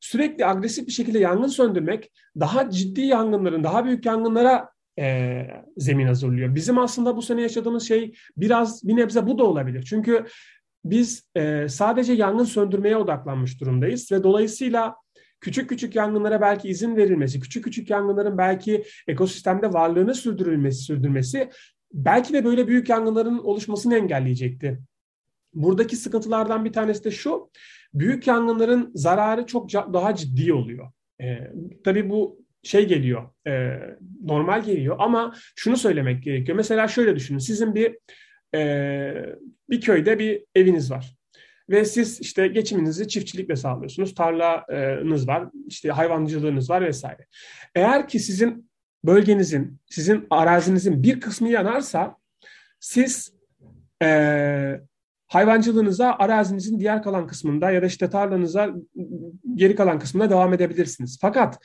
[0.00, 6.54] sürekli agresif bir şekilde yangın söndürmek daha ciddi yangınların, daha büyük yangınlara e, zemin hazırlıyor.
[6.54, 9.82] Bizim aslında bu sene yaşadığımız şey biraz bir nebze bu da olabilir.
[9.82, 10.24] Çünkü
[10.84, 14.94] biz e, sadece yangın söndürmeye odaklanmış durumdayız ve dolayısıyla
[15.40, 21.50] küçük küçük yangınlara belki izin verilmesi, küçük küçük yangınların belki ekosistemde varlığını sürdürülmesi, sürdürmesi
[21.92, 24.80] belki de böyle büyük yangınların oluşmasını engelleyecekti.
[25.54, 27.50] Buradaki sıkıntılardan bir tanesi de şu,
[27.94, 30.90] büyük yangınların zararı çok daha ciddi oluyor.
[31.20, 31.52] Ee,
[31.84, 33.80] tabii bu şey geliyor, e,
[34.24, 36.56] normal geliyor ama şunu söylemek gerekiyor.
[36.56, 37.98] Mesela şöyle düşünün, sizin bir
[38.54, 39.36] e,
[39.70, 41.18] bir köyde bir eviniz var.
[41.70, 44.14] Ve siz işte geçiminizi çiftçilikle sağlıyorsunuz.
[44.14, 47.26] Tarlanız var, işte hayvancılığınız var vesaire.
[47.74, 48.70] Eğer ki sizin
[49.04, 52.16] bölgenizin, sizin arazinizin bir kısmı yanarsa
[52.80, 53.32] siz
[54.02, 54.80] e,
[55.26, 58.74] hayvancılığınıza arazinizin diğer kalan kısmında ya da işte tarlanıza
[59.54, 61.18] geri kalan kısmında devam edebilirsiniz.
[61.20, 61.58] Fakat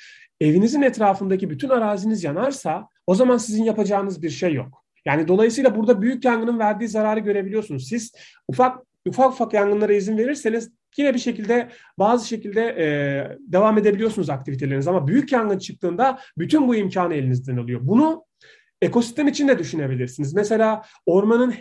[0.44, 4.84] evinizin etrafındaki bütün araziniz yanarsa o zaman sizin yapacağınız bir şey yok.
[5.06, 7.88] Yani dolayısıyla burada büyük yangının verdiği zararı görebiliyorsunuz.
[7.88, 8.14] Siz
[8.48, 8.78] ufak
[9.08, 12.86] ufak ufak yangınlara izin verirseniz yine bir şekilde bazı şekilde e,
[13.40, 17.80] devam edebiliyorsunuz aktiviteleriniz ama büyük yangın çıktığında bütün bu imkanı elinizden alıyor.
[17.84, 18.26] Bunu
[18.82, 20.34] ekosistem için de düşünebilirsiniz.
[20.34, 21.54] Mesela ormanın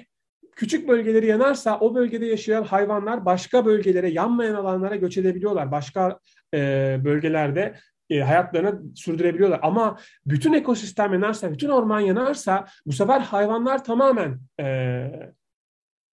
[0.57, 5.73] küçük bölgeleri yanarsa o bölgede yaşayan hayvanlar başka bölgelere yanmayan alanlara göç edebiliyorlar.
[5.73, 6.19] Başka
[6.55, 7.75] e, bölgelerde
[8.13, 9.61] e, hayatlarını sürdürebiliyorlar.
[9.63, 14.67] Ama bütün ekosistem yanarsa, bütün orman yanarsa bu sefer hayvanlar tamamen e,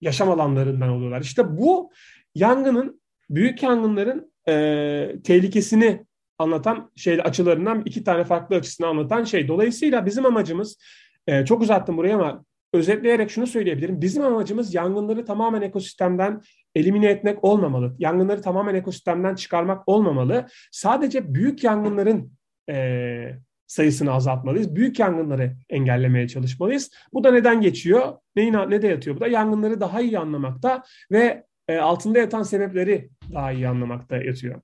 [0.01, 1.21] yaşam alanlarından oluyorlar.
[1.21, 1.91] İşte bu
[2.35, 6.07] yangının, büyük yangınların e, tehlikesini
[6.39, 9.49] anlatan şey açılarından iki tane farklı açısını anlatan şey.
[9.49, 10.79] Dolayısıyla bizim amacımız
[11.27, 14.01] e, çok uzattım buraya ama özetleyerek şunu söyleyebilirim.
[14.01, 16.41] Bizim amacımız yangınları tamamen ekosistemden
[16.75, 17.97] elimine etmek olmamalı.
[17.99, 20.47] Yangınları tamamen ekosistemden çıkarmak olmamalı.
[20.73, 22.33] Sadece büyük yangınların
[22.71, 24.75] e, sayısını azaltmalıyız.
[24.75, 26.91] Büyük yangınları engellemeye çalışmalıyız.
[27.13, 28.13] Bu da neden geçiyor?
[28.37, 29.17] Neyin, ne de yatıyor?
[29.17, 34.61] Bu da yangınları daha iyi anlamakta ve e, altında yatan sebepleri daha iyi anlamakta yatıyor.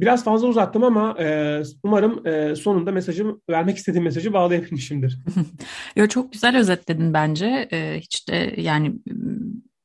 [0.00, 5.18] Biraz fazla uzattım ama e, umarım e, sonunda mesajım vermek istediğim mesajı bağlayabilmişimdir.
[5.96, 7.68] Yo, çok güzel özetledin bence.
[7.72, 8.94] E, hiç de yani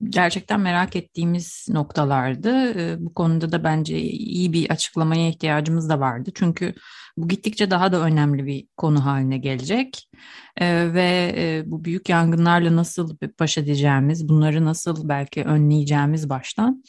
[0.04, 2.80] gerçekten merak ettiğimiz noktalardı.
[2.80, 6.32] E, bu konuda da bence iyi bir açıklamaya ihtiyacımız da vardı.
[6.36, 6.74] Çünkü
[7.18, 10.10] bu gittikçe daha da önemli bir konu haline gelecek.
[10.58, 16.84] E, ve e, bu büyük yangınlarla nasıl baş edeceğimiz, bunları nasıl belki önleyeceğimiz baştan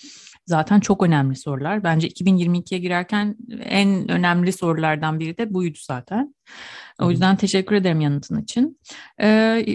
[0.48, 1.84] zaten çok önemli sorular.
[1.84, 6.34] Bence 2022'ye girerken en önemli sorulardan biri de buydu zaten.
[7.00, 8.78] O yüzden teşekkür ederim yanıtın için.
[9.20, 9.66] Ee,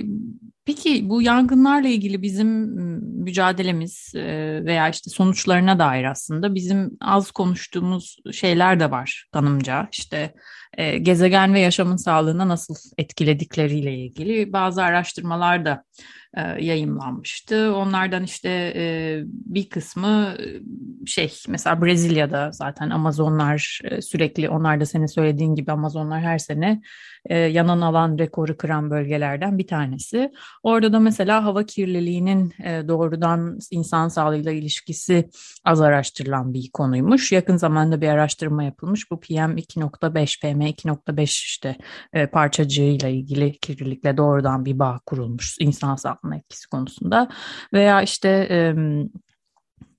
[0.66, 2.76] peki bu yangınlarla ilgili bizim
[3.24, 4.12] mücadelemiz
[4.66, 9.88] veya işte sonuçlarına dair aslında bizim az konuştuğumuz şeyler de var kanımca.
[9.92, 10.34] İşte
[11.02, 15.84] gezegen ve yaşamın sağlığına nasıl etkiledikleriyle ilgili bazı araştırmalar da
[16.38, 17.76] e, yayımlanmıştı.
[17.76, 25.06] Onlardan işte e, bir kısmı e, şey mesela Brezilya'da zaten Amazonlar sürekli onlar da senin
[25.06, 26.82] söylediğin gibi Amazonlar her sene
[27.30, 30.32] yanan alan rekoru kıran bölgelerden bir tanesi.
[30.64, 32.54] Orada da mesela hava kirliliğinin
[33.14, 35.30] doğrudan insan sağlığıyla ilişkisi
[35.66, 37.32] az araştırılan bir konuymuş.
[37.32, 39.12] Yakın zamanda bir araştırma yapılmış.
[39.12, 41.78] Bu PM2.5, PM2.5 işte
[42.32, 47.30] parçacığıyla ilgili kirlilikle doğrudan bir bağ kurulmuş insan sağlığı azaltma etkisi konusunda
[47.74, 48.76] veya işte e,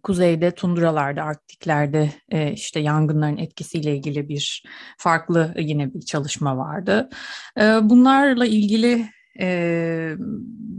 [0.02, 4.64] kuzeyde tundralarda, arktiklerde e, işte yangınların etkisiyle ilgili bir
[4.98, 7.08] farklı yine bir çalışma vardı.
[7.60, 9.06] E, bunlarla ilgili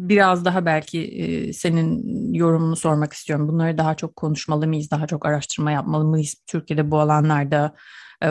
[0.09, 3.47] biraz daha belki senin yorumunu sormak istiyorum.
[3.47, 6.35] Bunları daha çok konuşmalı mıyız, daha çok araştırma yapmalı mıyız?
[6.47, 7.75] Türkiye'de bu alanlarda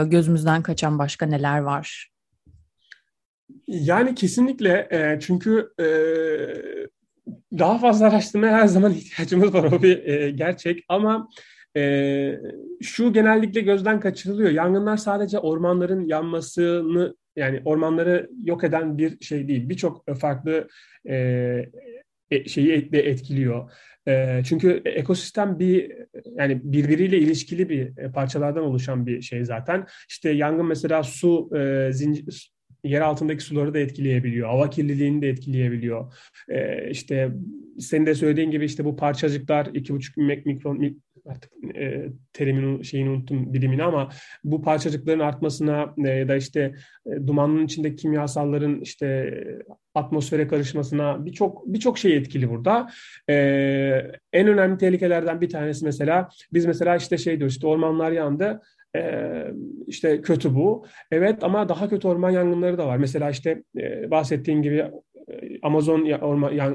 [0.04, 2.10] gözümüzden kaçan başka neler var?
[3.66, 4.88] Yani kesinlikle
[5.22, 5.70] çünkü
[7.58, 11.28] daha fazla araştırmaya her zaman ihtiyacımız var o bir gerçek ama
[12.82, 14.50] şu genellikle gözden kaçırılıyor.
[14.50, 19.68] Yangınlar sadece ormanların yanmasını yani ormanları yok eden bir şey değil.
[19.68, 20.68] Birçok farklı
[21.08, 21.16] e,
[22.30, 23.70] e şeyi de etkiliyor.
[24.08, 25.92] E, çünkü ekosistem bir
[26.36, 29.86] yani birbiriyle ilişkili bir parçalardan oluşan bir şey zaten.
[30.08, 34.48] İşte yangın mesela su e, zincir yer altındaki suları da etkileyebiliyor.
[34.48, 36.12] Hava kirliliğini de etkileyebiliyor.
[36.48, 37.32] Ee, işte
[37.78, 43.82] senin de söylediğin gibi işte bu parçacıklar 2,5 mikron artık e, terimin şeyini unuttum bilimini
[43.82, 44.08] ama
[44.44, 46.74] bu parçacıkların artmasına e, ya da işte
[47.06, 49.34] e, dumanın içindeki kimyasalların işte
[49.94, 52.90] atmosfere karışmasına birçok birçok şey etkili burada.
[53.30, 53.34] E,
[54.32, 58.60] en önemli tehlikelerden bir tanesi mesela biz mesela işte şey diyoruz işte ormanlar yandı
[58.96, 59.46] ee,
[59.87, 60.87] işte kötü bu.
[61.10, 62.96] Evet ama daha kötü orman yangınları da var.
[62.96, 64.90] Mesela işte e, bahsettiğim gibi
[65.62, 66.10] Amazon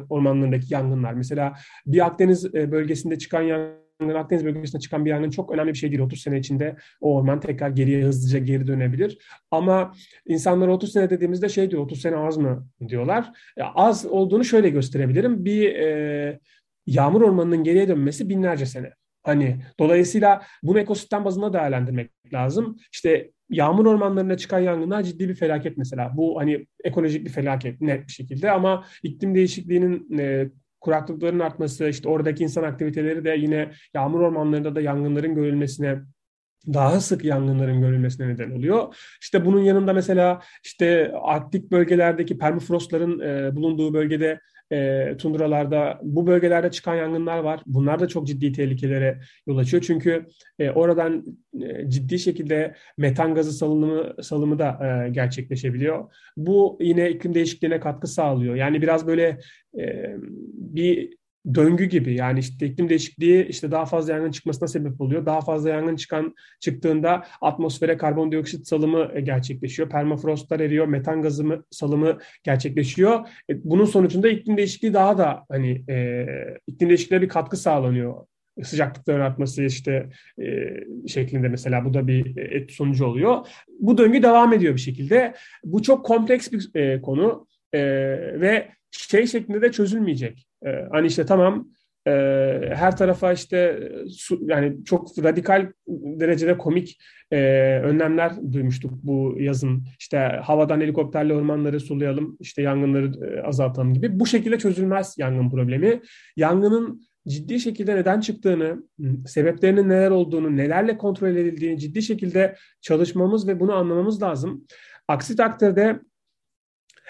[0.09, 1.13] ormanlarındaki yangınlar.
[1.13, 1.53] Mesela
[1.85, 6.01] bir Akdeniz bölgesinde çıkan yangın, Akdeniz bölgesinde çıkan bir yangın çok önemli bir şey değil.
[6.01, 9.17] 30 sene içinde o orman tekrar geriye hızlıca geri dönebilir.
[9.51, 9.93] Ama
[10.25, 13.31] insanlar 30 sene dediğimizde şey diyor, 30 sene az mı diyorlar.
[13.75, 15.45] Az olduğunu şöyle gösterebilirim.
[15.45, 16.39] Bir e,
[16.87, 18.93] yağmur ormanının geriye dönmesi binlerce sene.
[19.23, 22.77] Hani dolayısıyla bunu ekosistem bazında değerlendirmek lazım.
[22.91, 26.11] İşte yağmur ormanlarına çıkan yangınlar ciddi bir felaket mesela.
[26.17, 30.49] Bu hani ekolojik bir felaket net bir şekilde ama iklim değişikliğinin e,
[30.81, 35.99] kuraklıkların artması, işte oradaki insan aktiviteleri de yine yağmur ormanlarında da yangınların görülmesine
[36.73, 38.95] daha sık yangınların görülmesine neden oluyor.
[39.21, 44.39] İşte bunun yanında mesela işte Arktik bölgelerdeki permafrostların e, bulunduğu bölgede
[44.71, 47.61] e, tundralarda bu bölgelerde çıkan yangınlar var.
[47.65, 49.83] Bunlar da çok ciddi tehlikelere yol açıyor.
[49.83, 50.25] Çünkü
[50.59, 51.25] e, oradan
[51.61, 56.13] e, ciddi şekilde metan gazı salınımı salımı da e, gerçekleşebiliyor.
[56.37, 58.55] Bu yine iklim değişikliğine katkı sağlıyor.
[58.55, 59.39] Yani biraz böyle
[59.79, 60.15] e,
[60.53, 61.18] bir
[61.55, 65.25] döngü gibi yani işte iklim değişikliği işte daha fazla yangın çıkmasına sebep oluyor.
[65.25, 69.89] Daha fazla yangın çıkan çıktığında atmosfere karbondioksit salımı e, gerçekleşiyor.
[69.89, 73.27] Permafrostlar eriyor, metan gazı salımı gerçekleşiyor.
[73.49, 76.25] E, bunun sonucunda iklim değişikliği daha da hani e,
[76.67, 78.25] iklim değişikliğine bir katkı sağlanıyor.
[78.63, 80.09] Sıcaklıkların artması işte
[80.41, 80.47] e,
[81.07, 83.47] şeklinde mesela bu da bir et sonucu oluyor.
[83.79, 85.33] Bu döngü devam ediyor bir şekilde.
[85.63, 87.81] Bu çok kompleks bir e, konu e,
[88.41, 90.48] ve şey şeklinde de çözülmeyecek.
[90.65, 91.67] E, hani işte tamam
[92.07, 92.11] e,
[92.73, 96.97] her tarafa işte su, yani çok radikal derecede komik
[97.31, 97.37] e,
[97.83, 99.83] önlemler duymuştuk bu yazın.
[99.99, 104.19] İşte havadan helikopterle ormanları sulayalım, işte yangınları e, azaltalım gibi.
[104.19, 106.01] Bu şekilde çözülmez yangın problemi.
[106.37, 108.83] Yangının ciddi şekilde neden çıktığını,
[109.25, 114.65] sebeplerinin neler olduğunu, nelerle kontrol edildiğini ciddi şekilde çalışmamız ve bunu anlamamız lazım.
[115.07, 115.99] Aksi takdirde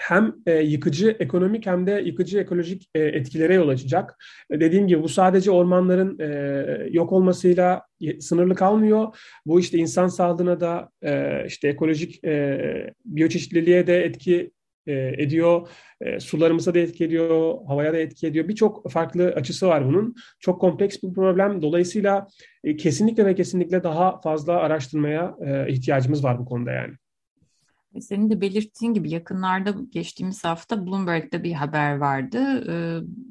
[0.00, 4.16] hem e, yıkıcı ekonomik hem de yıkıcı ekolojik e, etkilere yol açacak.
[4.50, 7.82] E, dediğim gibi bu sadece ormanların e, yok olmasıyla
[8.20, 9.16] sınırlı kalmıyor.
[9.46, 14.50] Bu işte insan sağlığına da e, işte ekolojik e, biyoçeşitliliğe de etki
[14.86, 15.68] e, ediyor.
[16.00, 18.48] E, sularımıza da etki ediyor, havaya da etki ediyor.
[18.48, 20.14] Birçok farklı açısı var bunun.
[20.40, 21.62] Çok kompleks bir problem.
[21.62, 22.26] Dolayısıyla
[22.64, 26.94] e, kesinlikle ve kesinlikle daha fazla araştırmaya e, ihtiyacımız var bu konuda yani.
[28.00, 32.64] Senin de belirttiğin gibi yakınlarda geçtiğimiz hafta Bloomberg'de bir haber vardı.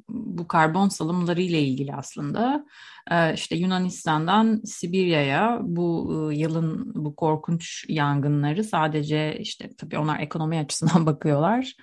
[0.10, 2.66] Bu karbon salımları ile ilgili aslında.
[3.34, 11.74] İşte Yunanistan'dan Sibirya'ya bu yılın bu korkunç yangınları sadece işte tabii onlar ekonomi açısından bakıyorlar.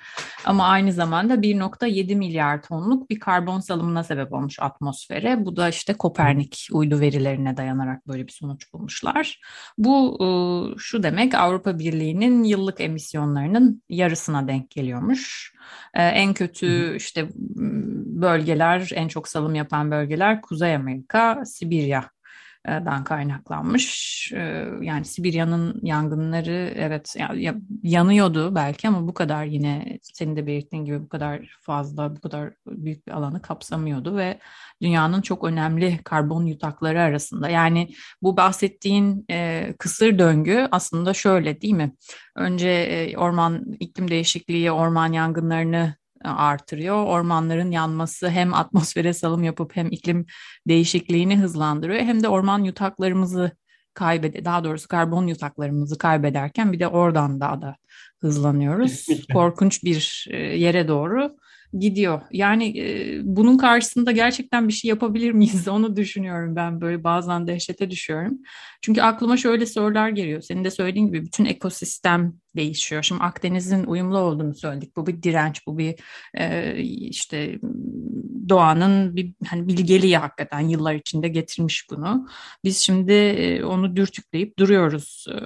[0.45, 5.45] Ama aynı zamanda 1.7 milyar tonluk bir karbon salımına sebep olmuş atmosfere.
[5.45, 9.41] Bu da işte Kopernik uydu verilerine dayanarak böyle bir sonuç bulmuşlar.
[9.79, 15.53] Bu şu demek Avrupa Birliği'nin yıl yıllık emisyonlarının yarısına denk geliyormuş.
[15.95, 17.29] Ee, en kötü işte
[18.23, 22.11] bölgeler, en çok salım yapan bölgeler Kuzey Amerika, Sibirya
[22.67, 24.33] dan kaynaklanmış.
[24.83, 27.17] Yani Sibirya'nın yangınları evet
[27.83, 32.53] yanıyordu belki ama bu kadar yine senin de belirttiğin gibi bu kadar fazla, bu kadar
[32.67, 34.39] büyük bir alanı kapsamıyordu ve
[34.83, 37.49] dünyanın çok önemli karbon yutakları arasında.
[37.49, 37.89] Yani
[38.23, 39.27] bu bahsettiğin
[39.79, 41.93] kısır döngü aslında şöyle değil mi?
[42.37, 47.05] Önce orman iklim değişikliği, orman yangınlarını artırıyor.
[47.07, 50.27] Ormanların yanması hem atmosfere salım yapıp hem iklim
[50.69, 53.53] değişikliğini hızlandırıyor hem de orman yutaklarımızı
[53.95, 57.77] kaybede daha doğrusu karbon yutaklarımızı kaybederken bir de oradan daha da
[58.21, 59.07] hızlanıyoruz.
[59.33, 61.37] Korkunç bir e, yere doğru
[61.79, 62.21] gidiyor.
[62.33, 67.91] Yani e, bunun karşısında gerçekten bir şey yapabilir miyiz onu düşünüyorum ben böyle bazen dehşete
[67.91, 68.39] düşüyorum.
[68.83, 70.41] Çünkü aklıma şöyle sorular geliyor.
[70.41, 73.03] Senin de söylediğin gibi bütün ekosistem değişiyor.
[73.03, 74.97] Şimdi Akdeniz'in uyumlu olduğunu söyledik.
[74.97, 75.95] Bu bir direnç, bu bir
[76.35, 77.59] e, işte
[78.49, 82.29] doğanın bir hani bilgeliği hakikaten yıllar içinde getirmiş bunu.
[82.65, 85.27] Biz şimdi e, onu dürtükleyip duruyoruz.
[85.31, 85.37] E,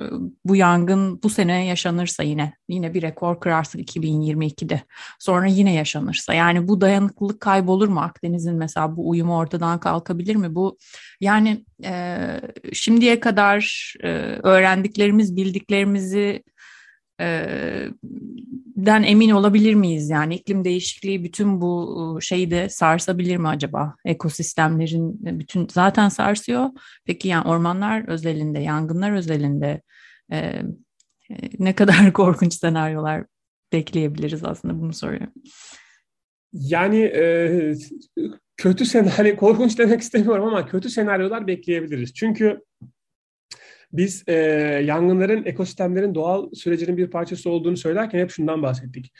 [0.44, 4.82] bu yangın bu sene yaşanırsa yine yine bir rekor kırarsın 2022'de.
[5.18, 10.54] Sonra yine yaşanırsa yani bu dayanıklılık kaybolur mu Akdeniz'in mesela bu uyumu ortadan kalkabilir mi?
[10.54, 10.78] Bu
[11.20, 12.26] yani e,
[12.72, 14.08] şimdiye kadar e,
[14.42, 16.42] öğrendiklerimiz, bildiklerimizi
[18.76, 20.10] den emin olabilir miyiz?
[20.10, 23.94] Yani iklim değişikliği bütün bu şeyi de sarsabilir mi acaba?
[24.04, 26.70] Ekosistemlerin bütün zaten sarsıyor.
[27.04, 29.80] Peki yani ormanlar özelinde, yangınlar özelinde
[30.32, 30.62] e,
[31.58, 33.24] ne kadar korkunç senaryolar
[33.72, 35.32] bekleyebiliriz aslında bunu soruyorum.
[36.52, 37.74] Yani e,
[38.56, 42.14] kötü senaryo, korkunç demek istemiyorum ama kötü senaryolar bekleyebiliriz.
[42.14, 42.60] Çünkü
[43.92, 44.34] biz e,
[44.84, 49.12] yangınların ekosistemlerin doğal sürecinin bir parçası olduğunu söylerken hep şundan bahsettik.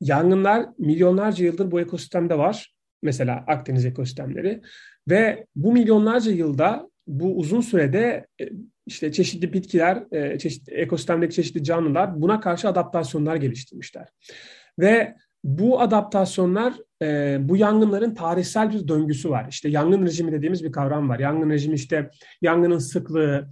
[0.00, 2.74] yangınlar milyonlarca yıldır bu ekosistemde var.
[3.02, 4.60] Mesela Akdeniz ekosistemleri
[5.08, 8.48] ve bu milyonlarca yılda bu uzun sürede e,
[8.86, 14.08] işte çeşitli bitkiler, e, çeşitli ekosistemdeki çeşitli canlılar buna karşı adaptasyonlar geliştirmişler.
[14.78, 19.46] Ve bu adaptasyonlar, e, bu yangınların tarihsel bir döngüsü var.
[19.50, 21.18] İşte yangın rejimi dediğimiz bir kavram var.
[21.18, 22.10] Yangın rejimi işte
[22.42, 23.48] yangının sıklığı,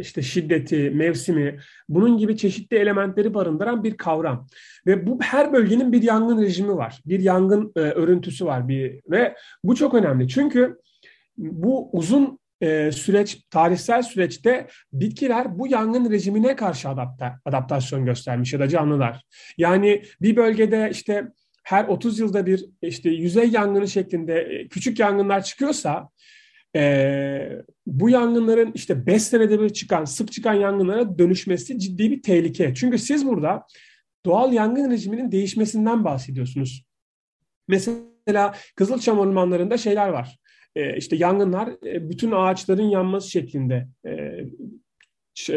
[0.00, 4.46] işte şiddeti, mevsimi, bunun gibi çeşitli elementleri barındıran bir kavram.
[4.86, 9.34] Ve bu her bölgenin bir yangın rejimi var, bir yangın e, örüntüsü var bir ve
[9.64, 10.76] bu çok önemli çünkü
[11.38, 18.60] bu uzun e, süreç, tarihsel süreçte bitkiler bu yangın rejimine karşı adapta, adaptasyon göstermiş ya
[18.60, 19.22] da canlılar.
[19.58, 21.24] Yani bir bölgede işte
[21.64, 26.08] her 30 yılda bir işte yüzey yangını şeklinde küçük yangınlar çıkıyorsa
[26.76, 32.74] e, bu yangınların işte 5 senede bir çıkan, sık çıkan yangınlara dönüşmesi ciddi bir tehlike.
[32.74, 33.66] Çünkü siz burada
[34.26, 36.84] doğal yangın rejiminin değişmesinden bahsediyorsunuz.
[37.68, 40.38] Mesela Kızılçam ormanlarında şeyler var.
[40.76, 44.44] E, işte yangınlar e, bütün ağaçların yanması şeklinde e,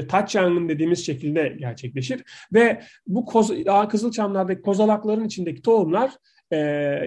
[0.08, 3.52] taç yangın dediğimiz şekilde gerçekleşir ve bu koz,
[3.90, 6.12] Kızılçamlardaki kozalakların içindeki tohumlar
[6.52, 6.58] e,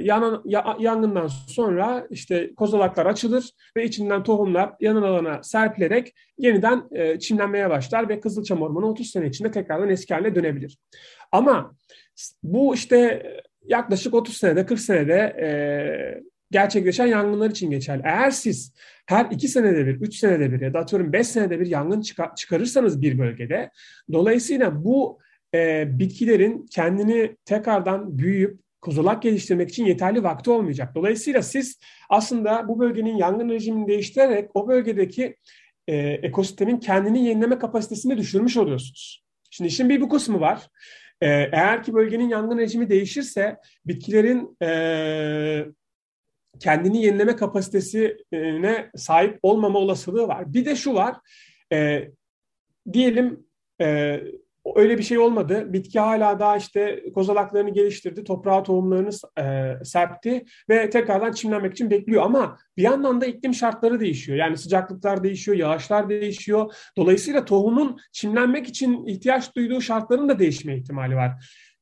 [0.02, 7.18] yanan, ya, yangından sonra işte kozalaklar açılır ve içinden tohumlar yanan alana serpilerek yeniden e,
[7.18, 10.78] çimlenmeye başlar ve Kızılçam Ormanı 30 sene içinde tekrardan eski haline dönebilir.
[11.32, 11.74] Ama
[12.42, 13.22] bu işte
[13.64, 15.48] yaklaşık 30 senede 40 senede e,
[16.50, 18.02] gerçekleşen yangınlar için geçerli.
[18.04, 18.74] Eğer siz
[19.06, 22.36] her 2 senede bir, 3 senede bir ya da atıyorum 5 senede bir yangın çıkar,
[22.36, 23.70] çıkarırsanız bir bölgede
[24.12, 25.18] dolayısıyla bu
[25.54, 30.94] e, bitkilerin kendini tekrardan büyüyüp kozalak geliştirmek için yeterli vakti olmayacak.
[30.94, 31.78] Dolayısıyla siz
[32.10, 35.36] aslında bu bölgenin yangın rejimini değiştirerek o bölgedeki
[35.88, 39.24] e, ekosistemin kendini yenileme kapasitesini düşürmüş oluyorsunuz.
[39.50, 40.68] Şimdi işin bir bu kısmı var.
[41.20, 45.66] E, eğer ki bölgenin yangın rejimi değişirse bitkilerin e,
[46.60, 50.54] kendini yenileme kapasitesine sahip olmama olasılığı var.
[50.54, 51.16] Bir de şu var,
[51.72, 52.08] e,
[52.92, 53.46] diyelim
[53.80, 54.20] e,
[54.76, 55.72] öyle bir şey olmadı.
[55.72, 62.22] Bitki hala daha işte kozalaklarını geliştirdi, toprağa tohumlarını e, serpti ve tekrardan çimlenmek için bekliyor.
[62.22, 64.38] Ama bir yandan da iklim şartları değişiyor.
[64.38, 66.74] Yani sıcaklıklar değişiyor, yağışlar değişiyor.
[66.96, 71.32] Dolayısıyla tohumun çimlenmek için ihtiyaç duyduğu şartların da değişme ihtimali var.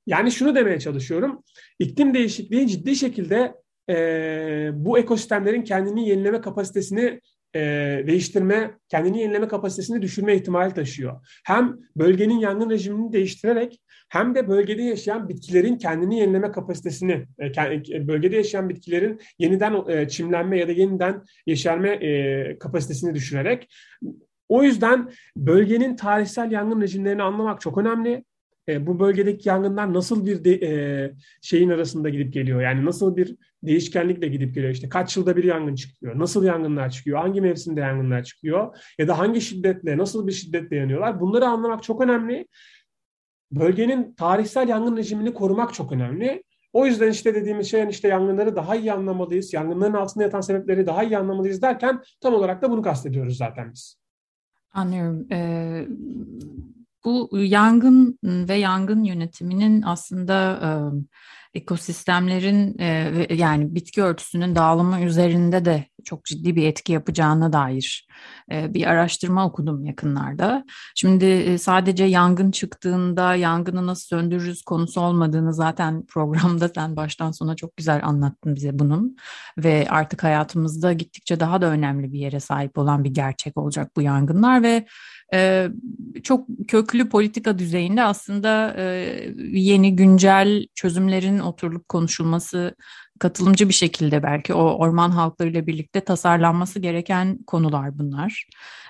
[0.07, 1.43] Yani şunu demeye çalışıyorum.
[1.79, 3.55] İklim değişikliği ciddi şekilde
[3.91, 7.21] e, bu ekosistemlerin kendini yenileme kapasitesini
[7.55, 7.61] e,
[8.07, 11.27] değiştirme, kendini yenileme kapasitesini düşürme ihtimali taşıyor.
[11.45, 18.37] Hem bölgenin yangın rejimini değiştirerek hem de bölgede yaşayan bitkilerin kendini yenileme kapasitesini, e, bölgede
[18.37, 23.69] yaşayan bitkilerin yeniden e, çimlenme ya da yeniden yeşerme e, kapasitesini düşürerek
[24.51, 28.25] o yüzden bölgenin tarihsel yangın rejimlerini anlamak çok önemli
[28.69, 32.61] e, bu bölgedeki yangınlar nasıl bir e, şeyin arasında gidip geliyor?
[32.61, 34.73] Yani nasıl bir değişkenlikle gidip geliyor?
[34.73, 36.19] İşte kaç yılda bir yangın çıkıyor?
[36.19, 37.19] Nasıl yangınlar çıkıyor?
[37.19, 38.77] Hangi mevsimde yangınlar çıkıyor?
[38.99, 41.21] Ya da hangi şiddetle, nasıl bir şiddetle yanıyorlar?
[41.21, 42.47] Bunları anlamak çok önemli.
[43.53, 46.43] Bölgenin tarihsel yangın rejimini korumak çok önemli.
[46.73, 51.05] O yüzden işte dediğimiz şey işte yangınları daha iyi anlamalıyız, yangınların altında yatan sebepleri daha
[51.05, 53.97] iyi anlamalıyız derken tam olarak da bunu kastediyoruz zaten biz.
[54.73, 55.27] Anlıyorum.
[55.33, 55.87] Ee,
[57.05, 60.61] bu yangın ve yangın yönetiminin aslında
[61.50, 68.09] e, ekosistemlerin e, yani bitki örtüsünün dağılımı üzerinde de çok ciddi bir etki yapacağına dair
[68.53, 70.65] e, bir araştırma okudum yakınlarda.
[70.95, 77.57] Şimdi e, sadece yangın çıktığında yangını nasıl söndürürüz konusu olmadığını zaten programda sen baştan sona
[77.57, 79.17] çok güzel anlattın bize bunun
[79.59, 84.03] ve artık hayatımızda gittikçe daha da önemli bir yere sahip olan bir gerçek olacak bu
[84.03, 84.87] yangınlar ve
[85.35, 85.69] e,
[86.23, 88.85] çok köklü politika düzeyinde aslında e,
[89.53, 92.75] yeni güncel çözümlerin oturulup konuşulması
[93.21, 98.47] katılımcı bir şekilde belki o orman halklarıyla birlikte tasarlanması gereken konular bunlar.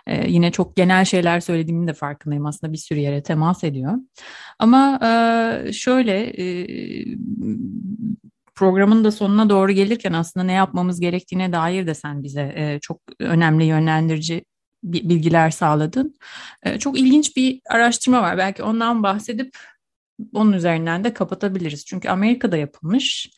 [0.06, 3.94] Ee, yine çok genel şeyler söylediğimin de farkındayım aslında bir sürü yere temas ediyor.
[4.58, 6.46] Ama e, şöyle e,
[8.54, 13.00] programın da sonuna doğru gelirken aslında ne yapmamız gerektiğine dair de sen bize e, çok
[13.20, 14.44] önemli yönlendirici
[14.82, 16.18] bilgiler sağladın.
[16.62, 18.38] E, çok ilginç bir araştırma var.
[18.38, 19.58] Belki ondan bahsedip
[20.34, 21.84] onun üzerinden de kapatabiliriz.
[21.86, 23.30] Çünkü Amerika'da yapılmış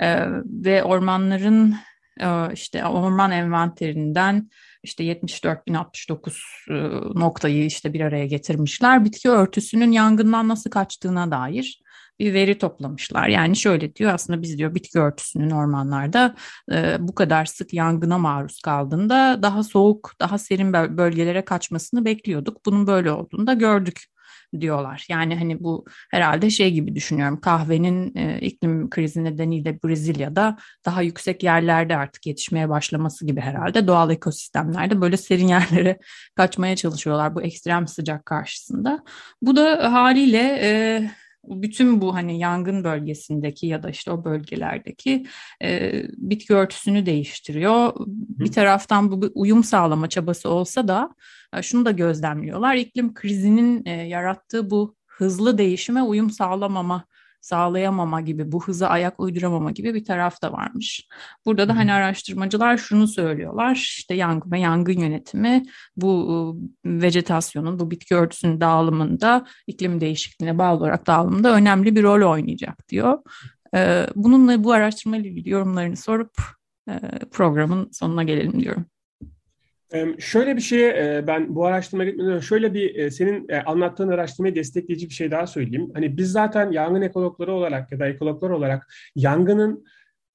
[0.00, 1.74] e, ve ormanların
[2.20, 4.50] e, işte orman envanterinden
[4.82, 6.32] işte 74.069
[6.70, 6.74] e,
[7.20, 9.04] noktayı işte bir araya getirmişler.
[9.04, 11.84] Bitki örtüsünün yangından nasıl kaçtığına dair
[12.18, 13.28] bir veri toplamışlar.
[13.28, 16.34] Yani şöyle diyor aslında biz diyor bitki örtüsünün ormanlarda
[16.72, 22.66] e, bu kadar sık yangına maruz kaldığında daha soğuk, daha serin bölgelere kaçmasını bekliyorduk.
[22.66, 24.04] Bunun böyle olduğunu da gördük
[24.60, 25.06] diyorlar.
[25.08, 27.40] Yani hani bu herhalde şey gibi düşünüyorum.
[27.40, 34.10] Kahvenin e, iklim krizi nedeniyle Brezilya'da daha yüksek yerlerde artık yetişmeye başlaması gibi herhalde doğal
[34.10, 35.98] ekosistemlerde böyle serin yerlere
[36.36, 39.04] kaçmaya çalışıyorlar bu ekstrem sıcak karşısında.
[39.42, 40.70] Bu da haliyle e,
[41.48, 45.26] bütün bu hani yangın bölgesindeki ya da işte o bölgelerdeki
[45.62, 47.92] e, bitki örtüsünü değiştiriyor.
[48.06, 51.14] Bir taraftan bu bir uyum sağlama çabası olsa da
[51.62, 52.74] şunu da gözlemliyorlar.
[52.74, 57.04] İklim krizinin e, yarattığı bu hızlı değişime uyum sağlamama
[57.40, 61.08] sağlayamama gibi, bu hıza ayak uyduramama gibi bir taraf da varmış.
[61.46, 65.62] Burada da hani araştırmacılar şunu söylüyorlar, işte yangın ve yangın yönetimi
[65.96, 66.30] bu
[66.84, 72.88] ıı, vejetasyonun, bu bitki örtüsünün dağılımında, iklim değişikliğine bağlı olarak dağılımında önemli bir rol oynayacak
[72.88, 73.18] diyor.
[74.14, 76.32] Bununla bu araştırma ile ilgili yorumlarını sorup
[77.32, 78.86] programın sonuna gelelim diyorum.
[80.18, 85.30] Şöyle bir şeye ben bu araştırma gitmeden şöyle bir senin anlattığın araştırmayı destekleyici bir şey
[85.30, 85.90] daha söyleyeyim.
[85.94, 89.84] Hani biz zaten yangın ekologları olarak ya da ekologlar olarak yangının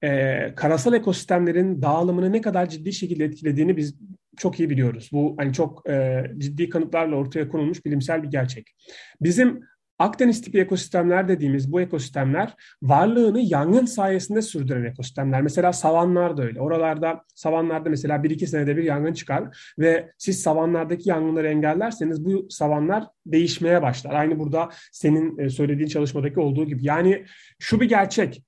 [0.02, 3.94] e, karasal ekosistemlerin dağılımını ne kadar ciddi şekilde etkilediğini biz
[4.36, 5.10] çok iyi biliyoruz.
[5.12, 8.76] Bu hani çok e, ciddi kanıtlarla ortaya konulmuş bilimsel bir gerçek.
[9.20, 9.60] Bizim
[10.00, 15.42] Akdeniz tipi ekosistemler dediğimiz bu ekosistemler varlığını yangın sayesinde sürdüren ekosistemler.
[15.42, 16.60] Mesela savanlar da öyle.
[16.60, 22.46] Oralarda savanlarda mesela bir iki senede bir yangın çıkar ve siz savanlardaki yangınları engellerseniz bu
[22.50, 24.14] savanlar değişmeye başlar.
[24.14, 26.86] Aynı burada senin e, söylediğin çalışmadaki olduğu gibi.
[26.86, 27.24] Yani
[27.58, 28.42] şu bir gerçek.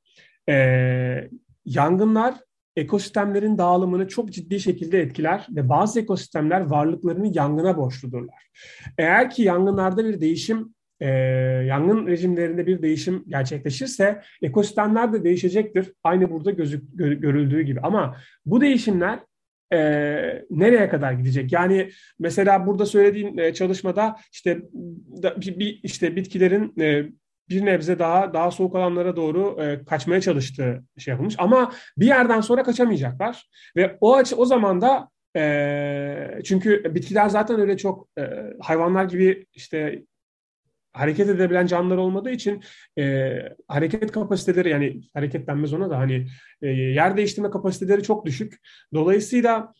[0.48, 1.28] Ee,
[1.64, 2.34] yangınlar
[2.76, 8.50] ekosistemlerin dağılımını çok ciddi şekilde etkiler ve bazı ekosistemler varlıklarını yangına borçludurlar.
[8.98, 11.08] Eğer ki yangınlarda bir değişim e,
[11.66, 15.92] yangın rejimlerinde bir değişim gerçekleşirse ekosistemler de değişecektir.
[16.04, 17.80] Aynı burada gözük, gö, görüldüğü gibi.
[17.80, 19.18] Ama bu değişimler
[19.72, 19.78] e,
[20.50, 21.52] nereye kadar gidecek?
[21.52, 24.62] Yani mesela burada söylediğim e, çalışmada işte
[25.22, 27.04] da, bir, bir işte bitkilerin e,
[27.48, 31.34] bir nebze daha daha soğuk alanlara doğru e, kaçmaya çalıştığı şey yapılmış.
[31.38, 37.60] Ama bir yerden sonra kaçamayacaklar ve o açı o zaman da e, çünkü bitkiler zaten
[37.60, 38.22] öyle çok e,
[38.60, 40.02] hayvanlar gibi işte
[40.92, 42.62] hareket edebilen canlılar olmadığı için
[42.98, 43.32] e,
[43.68, 46.26] hareket kapasiteleri yani hareket denmez ona da hani
[46.62, 48.60] e, yer değiştirme kapasiteleri çok düşük.
[48.94, 49.74] Dolayısıyla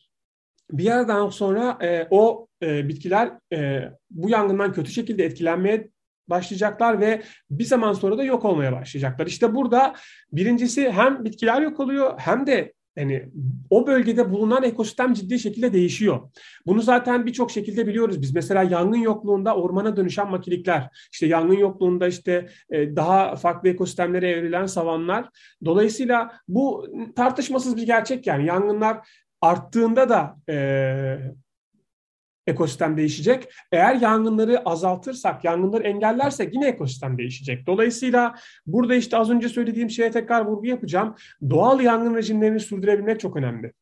[0.72, 5.88] bir yerden sonra e, o e, bitkiler e, bu yangından kötü şekilde etkilenmeye
[6.28, 9.26] başlayacaklar ve bir zaman sonra da yok olmaya başlayacaklar.
[9.26, 9.94] İşte burada
[10.32, 13.28] birincisi hem bitkiler yok oluyor hem de yani
[13.70, 16.20] o bölgede bulunan ekosistem ciddi şekilde değişiyor.
[16.66, 18.34] Bunu zaten birçok şekilde biliyoruz biz.
[18.34, 24.66] Mesela yangın yokluğunda ormana dönüşen makilikler, işte yangın yokluğunda işte e, daha farklı ekosistemlere evrilen
[24.66, 25.28] savanlar.
[25.64, 26.86] Dolayısıyla bu
[27.16, 28.47] tartışmasız bir gerçek yani.
[28.47, 29.09] Yangınlar
[29.40, 30.57] arttığında da e,
[32.47, 33.53] ekosistem değişecek.
[33.72, 37.66] Eğer yangınları azaltırsak, yangınları engellersek yine ekosistem değişecek.
[37.66, 38.34] Dolayısıyla
[38.66, 41.14] burada işte az önce söylediğim şeye tekrar vurgu yapacağım.
[41.51, 43.72] Doğal yangın rejimlerini sürdürebilmek çok önemli.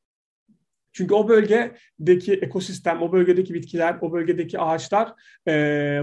[0.92, 5.12] Çünkü o bölgedeki ekosistem, o bölgedeki bitkiler, o bölgedeki ağaçlar
[5.46, 5.52] e,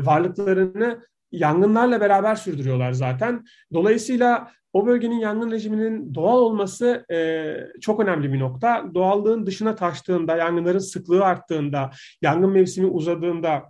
[0.05, 3.43] varlıklarını yangınlarla beraber sürdürüyorlar zaten.
[3.73, 8.85] Dolayısıyla o bölgenin yangın rejiminin doğal olması e, çok önemli bir nokta.
[8.93, 13.63] Doğallığın dışına taştığında, yangınların sıklığı arttığında, yangın mevsimi uzadığında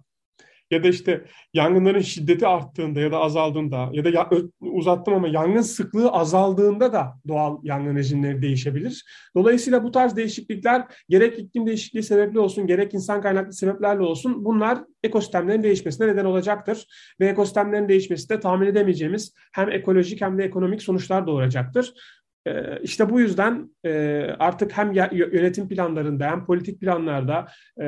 [0.71, 4.29] ya da işte yangınların şiddeti arttığında ya da azaldığında ya da ya,
[4.61, 9.05] uzattım ama yangın sıklığı azaldığında da doğal yangın rejimleri değişebilir.
[9.35, 14.79] Dolayısıyla bu tarz değişiklikler gerek iklim değişikliği sebepli olsun gerek insan kaynaklı sebeplerle olsun bunlar
[15.03, 16.87] ekosistemlerin değişmesine neden olacaktır.
[17.19, 21.93] Ve ekosistemlerin değişmesi de tahmin edemeyeceğimiz hem ekolojik hem de ekonomik sonuçlar doğuracaktır.
[22.47, 27.47] Ee, işte bu yüzden e, artık hem yönetim planlarında hem politik planlarda
[27.81, 27.85] e,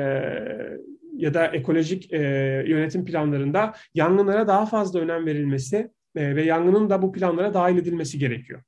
[1.20, 2.18] ya da ekolojik e,
[2.66, 8.62] yönetim planlarında yangınlara daha fazla önem verilmesi ve yangının da bu planlara dahil edilmesi gerekiyor.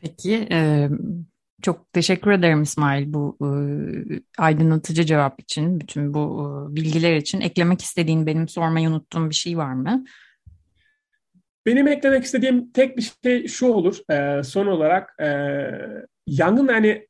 [0.00, 0.48] Peki,
[1.62, 3.38] çok teşekkür ederim İsmail bu
[4.38, 7.40] aydınlatıcı cevap için, bütün bu bilgiler için.
[7.40, 10.04] Eklemek istediğin, benim sormayı unuttuğum bir şey var mı?
[11.66, 15.28] Benim eklemek istediğim tek bir şey şu olur e, son olarak e,
[16.26, 17.06] yangın yani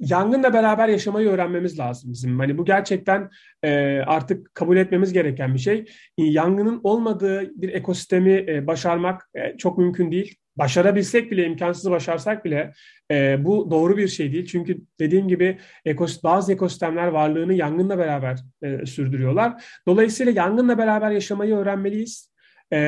[0.00, 2.38] yangınla beraber yaşamayı öğrenmemiz lazım bizim.
[2.38, 3.30] Hani bu gerçekten
[3.62, 5.84] e, artık kabul etmemiz gereken bir şey.
[6.18, 10.34] Yangının olmadığı bir ekosistemi e, başarmak e, çok mümkün değil.
[10.56, 12.72] Başarabilsek bile, imkansızı başarsak bile
[13.10, 14.46] e, bu doğru bir şey değil.
[14.46, 19.64] Çünkü dediğim gibi ekos bazı ekosistemler varlığını yangınla beraber e, sürdürüyorlar.
[19.86, 22.33] Dolayısıyla yangınla beraber yaşamayı öğrenmeliyiz
[22.70, 22.78] e,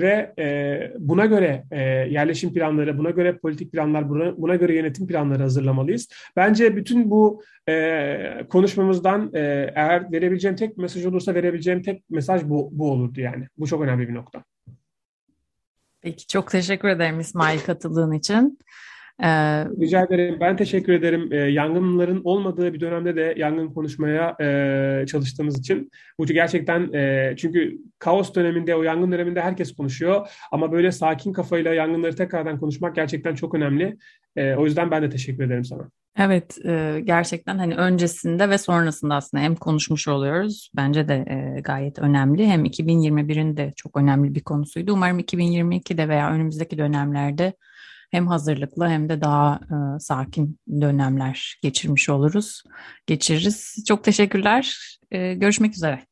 [0.00, 5.06] ve e, buna göre e, yerleşim planları, buna göre politik planlar, buna, buna göre yönetim
[5.06, 6.08] planları hazırlamalıyız.
[6.36, 12.68] Bence bütün bu e, konuşmamızdan e, eğer verebileceğim tek mesaj olursa verebileceğim tek mesaj bu,
[12.72, 13.48] bu olurdu yani.
[13.58, 14.44] Bu çok önemli bir nokta.
[16.00, 18.58] Peki çok teşekkür ederim İsmail katıldığın için.
[19.22, 19.28] Ee,
[19.64, 20.36] Rica ederim.
[20.40, 21.28] Ben teşekkür ederim.
[21.32, 25.90] Ee, yangınların olmadığı bir dönemde de yangın konuşmaya e, çalıştığımız için.
[26.18, 30.28] Bu gerçekten e, çünkü kaos döneminde, o yangın döneminde herkes konuşuyor.
[30.52, 33.96] Ama böyle sakin kafayla yangınları tekrardan konuşmak gerçekten çok önemli.
[34.36, 35.90] E, o yüzden ben de teşekkür ederim sana.
[36.18, 40.70] Evet, e, gerçekten hani öncesinde ve sonrasında aslında hem konuşmuş oluyoruz.
[40.76, 42.46] Bence de e, gayet önemli.
[42.46, 44.92] Hem 2021'in de çok önemli bir konusuydu.
[44.92, 47.52] Umarım 2022'de veya önümüzdeki dönemlerde
[48.10, 52.62] hem hazırlıklı hem de daha e, sakin dönemler geçirmiş oluruz,
[53.06, 53.84] geçiririz.
[53.88, 54.96] Çok teşekkürler.
[55.10, 56.06] E, görüşmek üzere.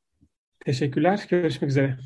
[0.65, 1.27] Teşekkürler.
[1.31, 1.99] Görüşmek üzere.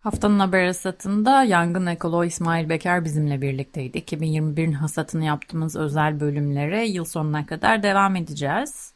[0.00, 3.98] Haftanın haber hasatında yangın ekoloğu İsmail Beker bizimle birlikteydi.
[3.98, 8.94] 2021'in hasatını yaptığımız özel bölümlere yıl sonuna kadar devam edeceğiz.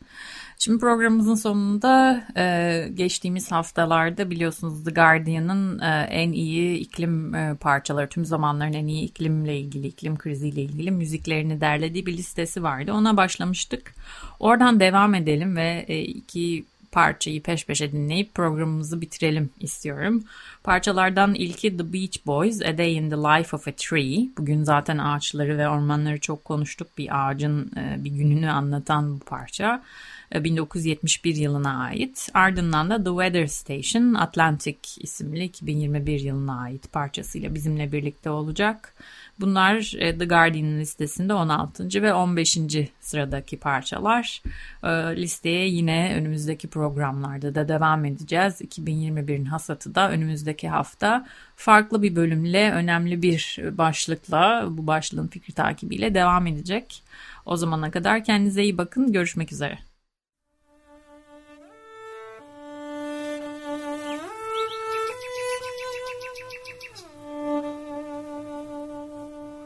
[0.58, 8.08] Şimdi programımızın sonunda e, geçtiğimiz haftalarda biliyorsunuz The Guardian'ın e, en iyi iklim e, parçaları,
[8.08, 12.92] tüm zamanların en iyi iklimle ilgili, iklim kriziyle ilgili müziklerini derlediği bir listesi vardı.
[12.92, 13.94] Ona başlamıştık.
[14.40, 20.24] Oradan devam edelim ve iki parçayı peş peşe dinleyip programımızı bitirelim istiyorum.
[20.64, 24.28] Parçalardan ilki The Beach Boys, A Day in the Life of a Tree.
[24.38, 26.88] Bugün zaten ağaçları ve ormanları çok konuştuk.
[26.98, 29.82] Bir ağacın e, bir gününü anlatan bu parça.
[30.34, 32.28] 1971 e, yılına ait.
[32.34, 38.94] Ardından da The Weather Station Atlantic isimli 2021 yılına ait parçasıyla bizimle birlikte olacak.
[39.40, 42.02] Bunlar e, The Guardian listesinde 16.
[42.02, 42.58] ve 15.
[43.00, 44.42] sıradaki parçalar.
[45.16, 48.60] Listeye yine önümüzdeki programlarda da devam edeceğiz.
[48.60, 51.26] 2021'in hasatı da önümüzdeki hafta
[51.56, 57.02] farklı bir bölümle, önemli bir başlıkla, bu başlığın fikri takibiyle devam edecek.
[57.46, 59.12] O zamana kadar kendinize iyi bakın.
[59.12, 59.78] Görüşmek üzere.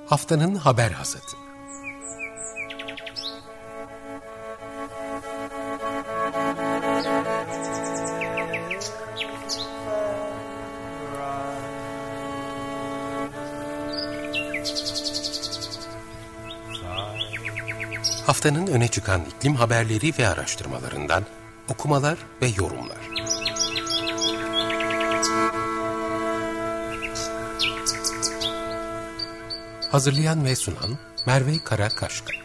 [0.07, 1.48] Haftanın haber hasatı.
[18.39, 21.25] Haftanın öne çıkan iklim haberleri ve araştırmalarından
[21.69, 22.99] okumalar ve yorumlar.
[29.91, 32.38] Hazırlayan ve sunan Merve Karakaşka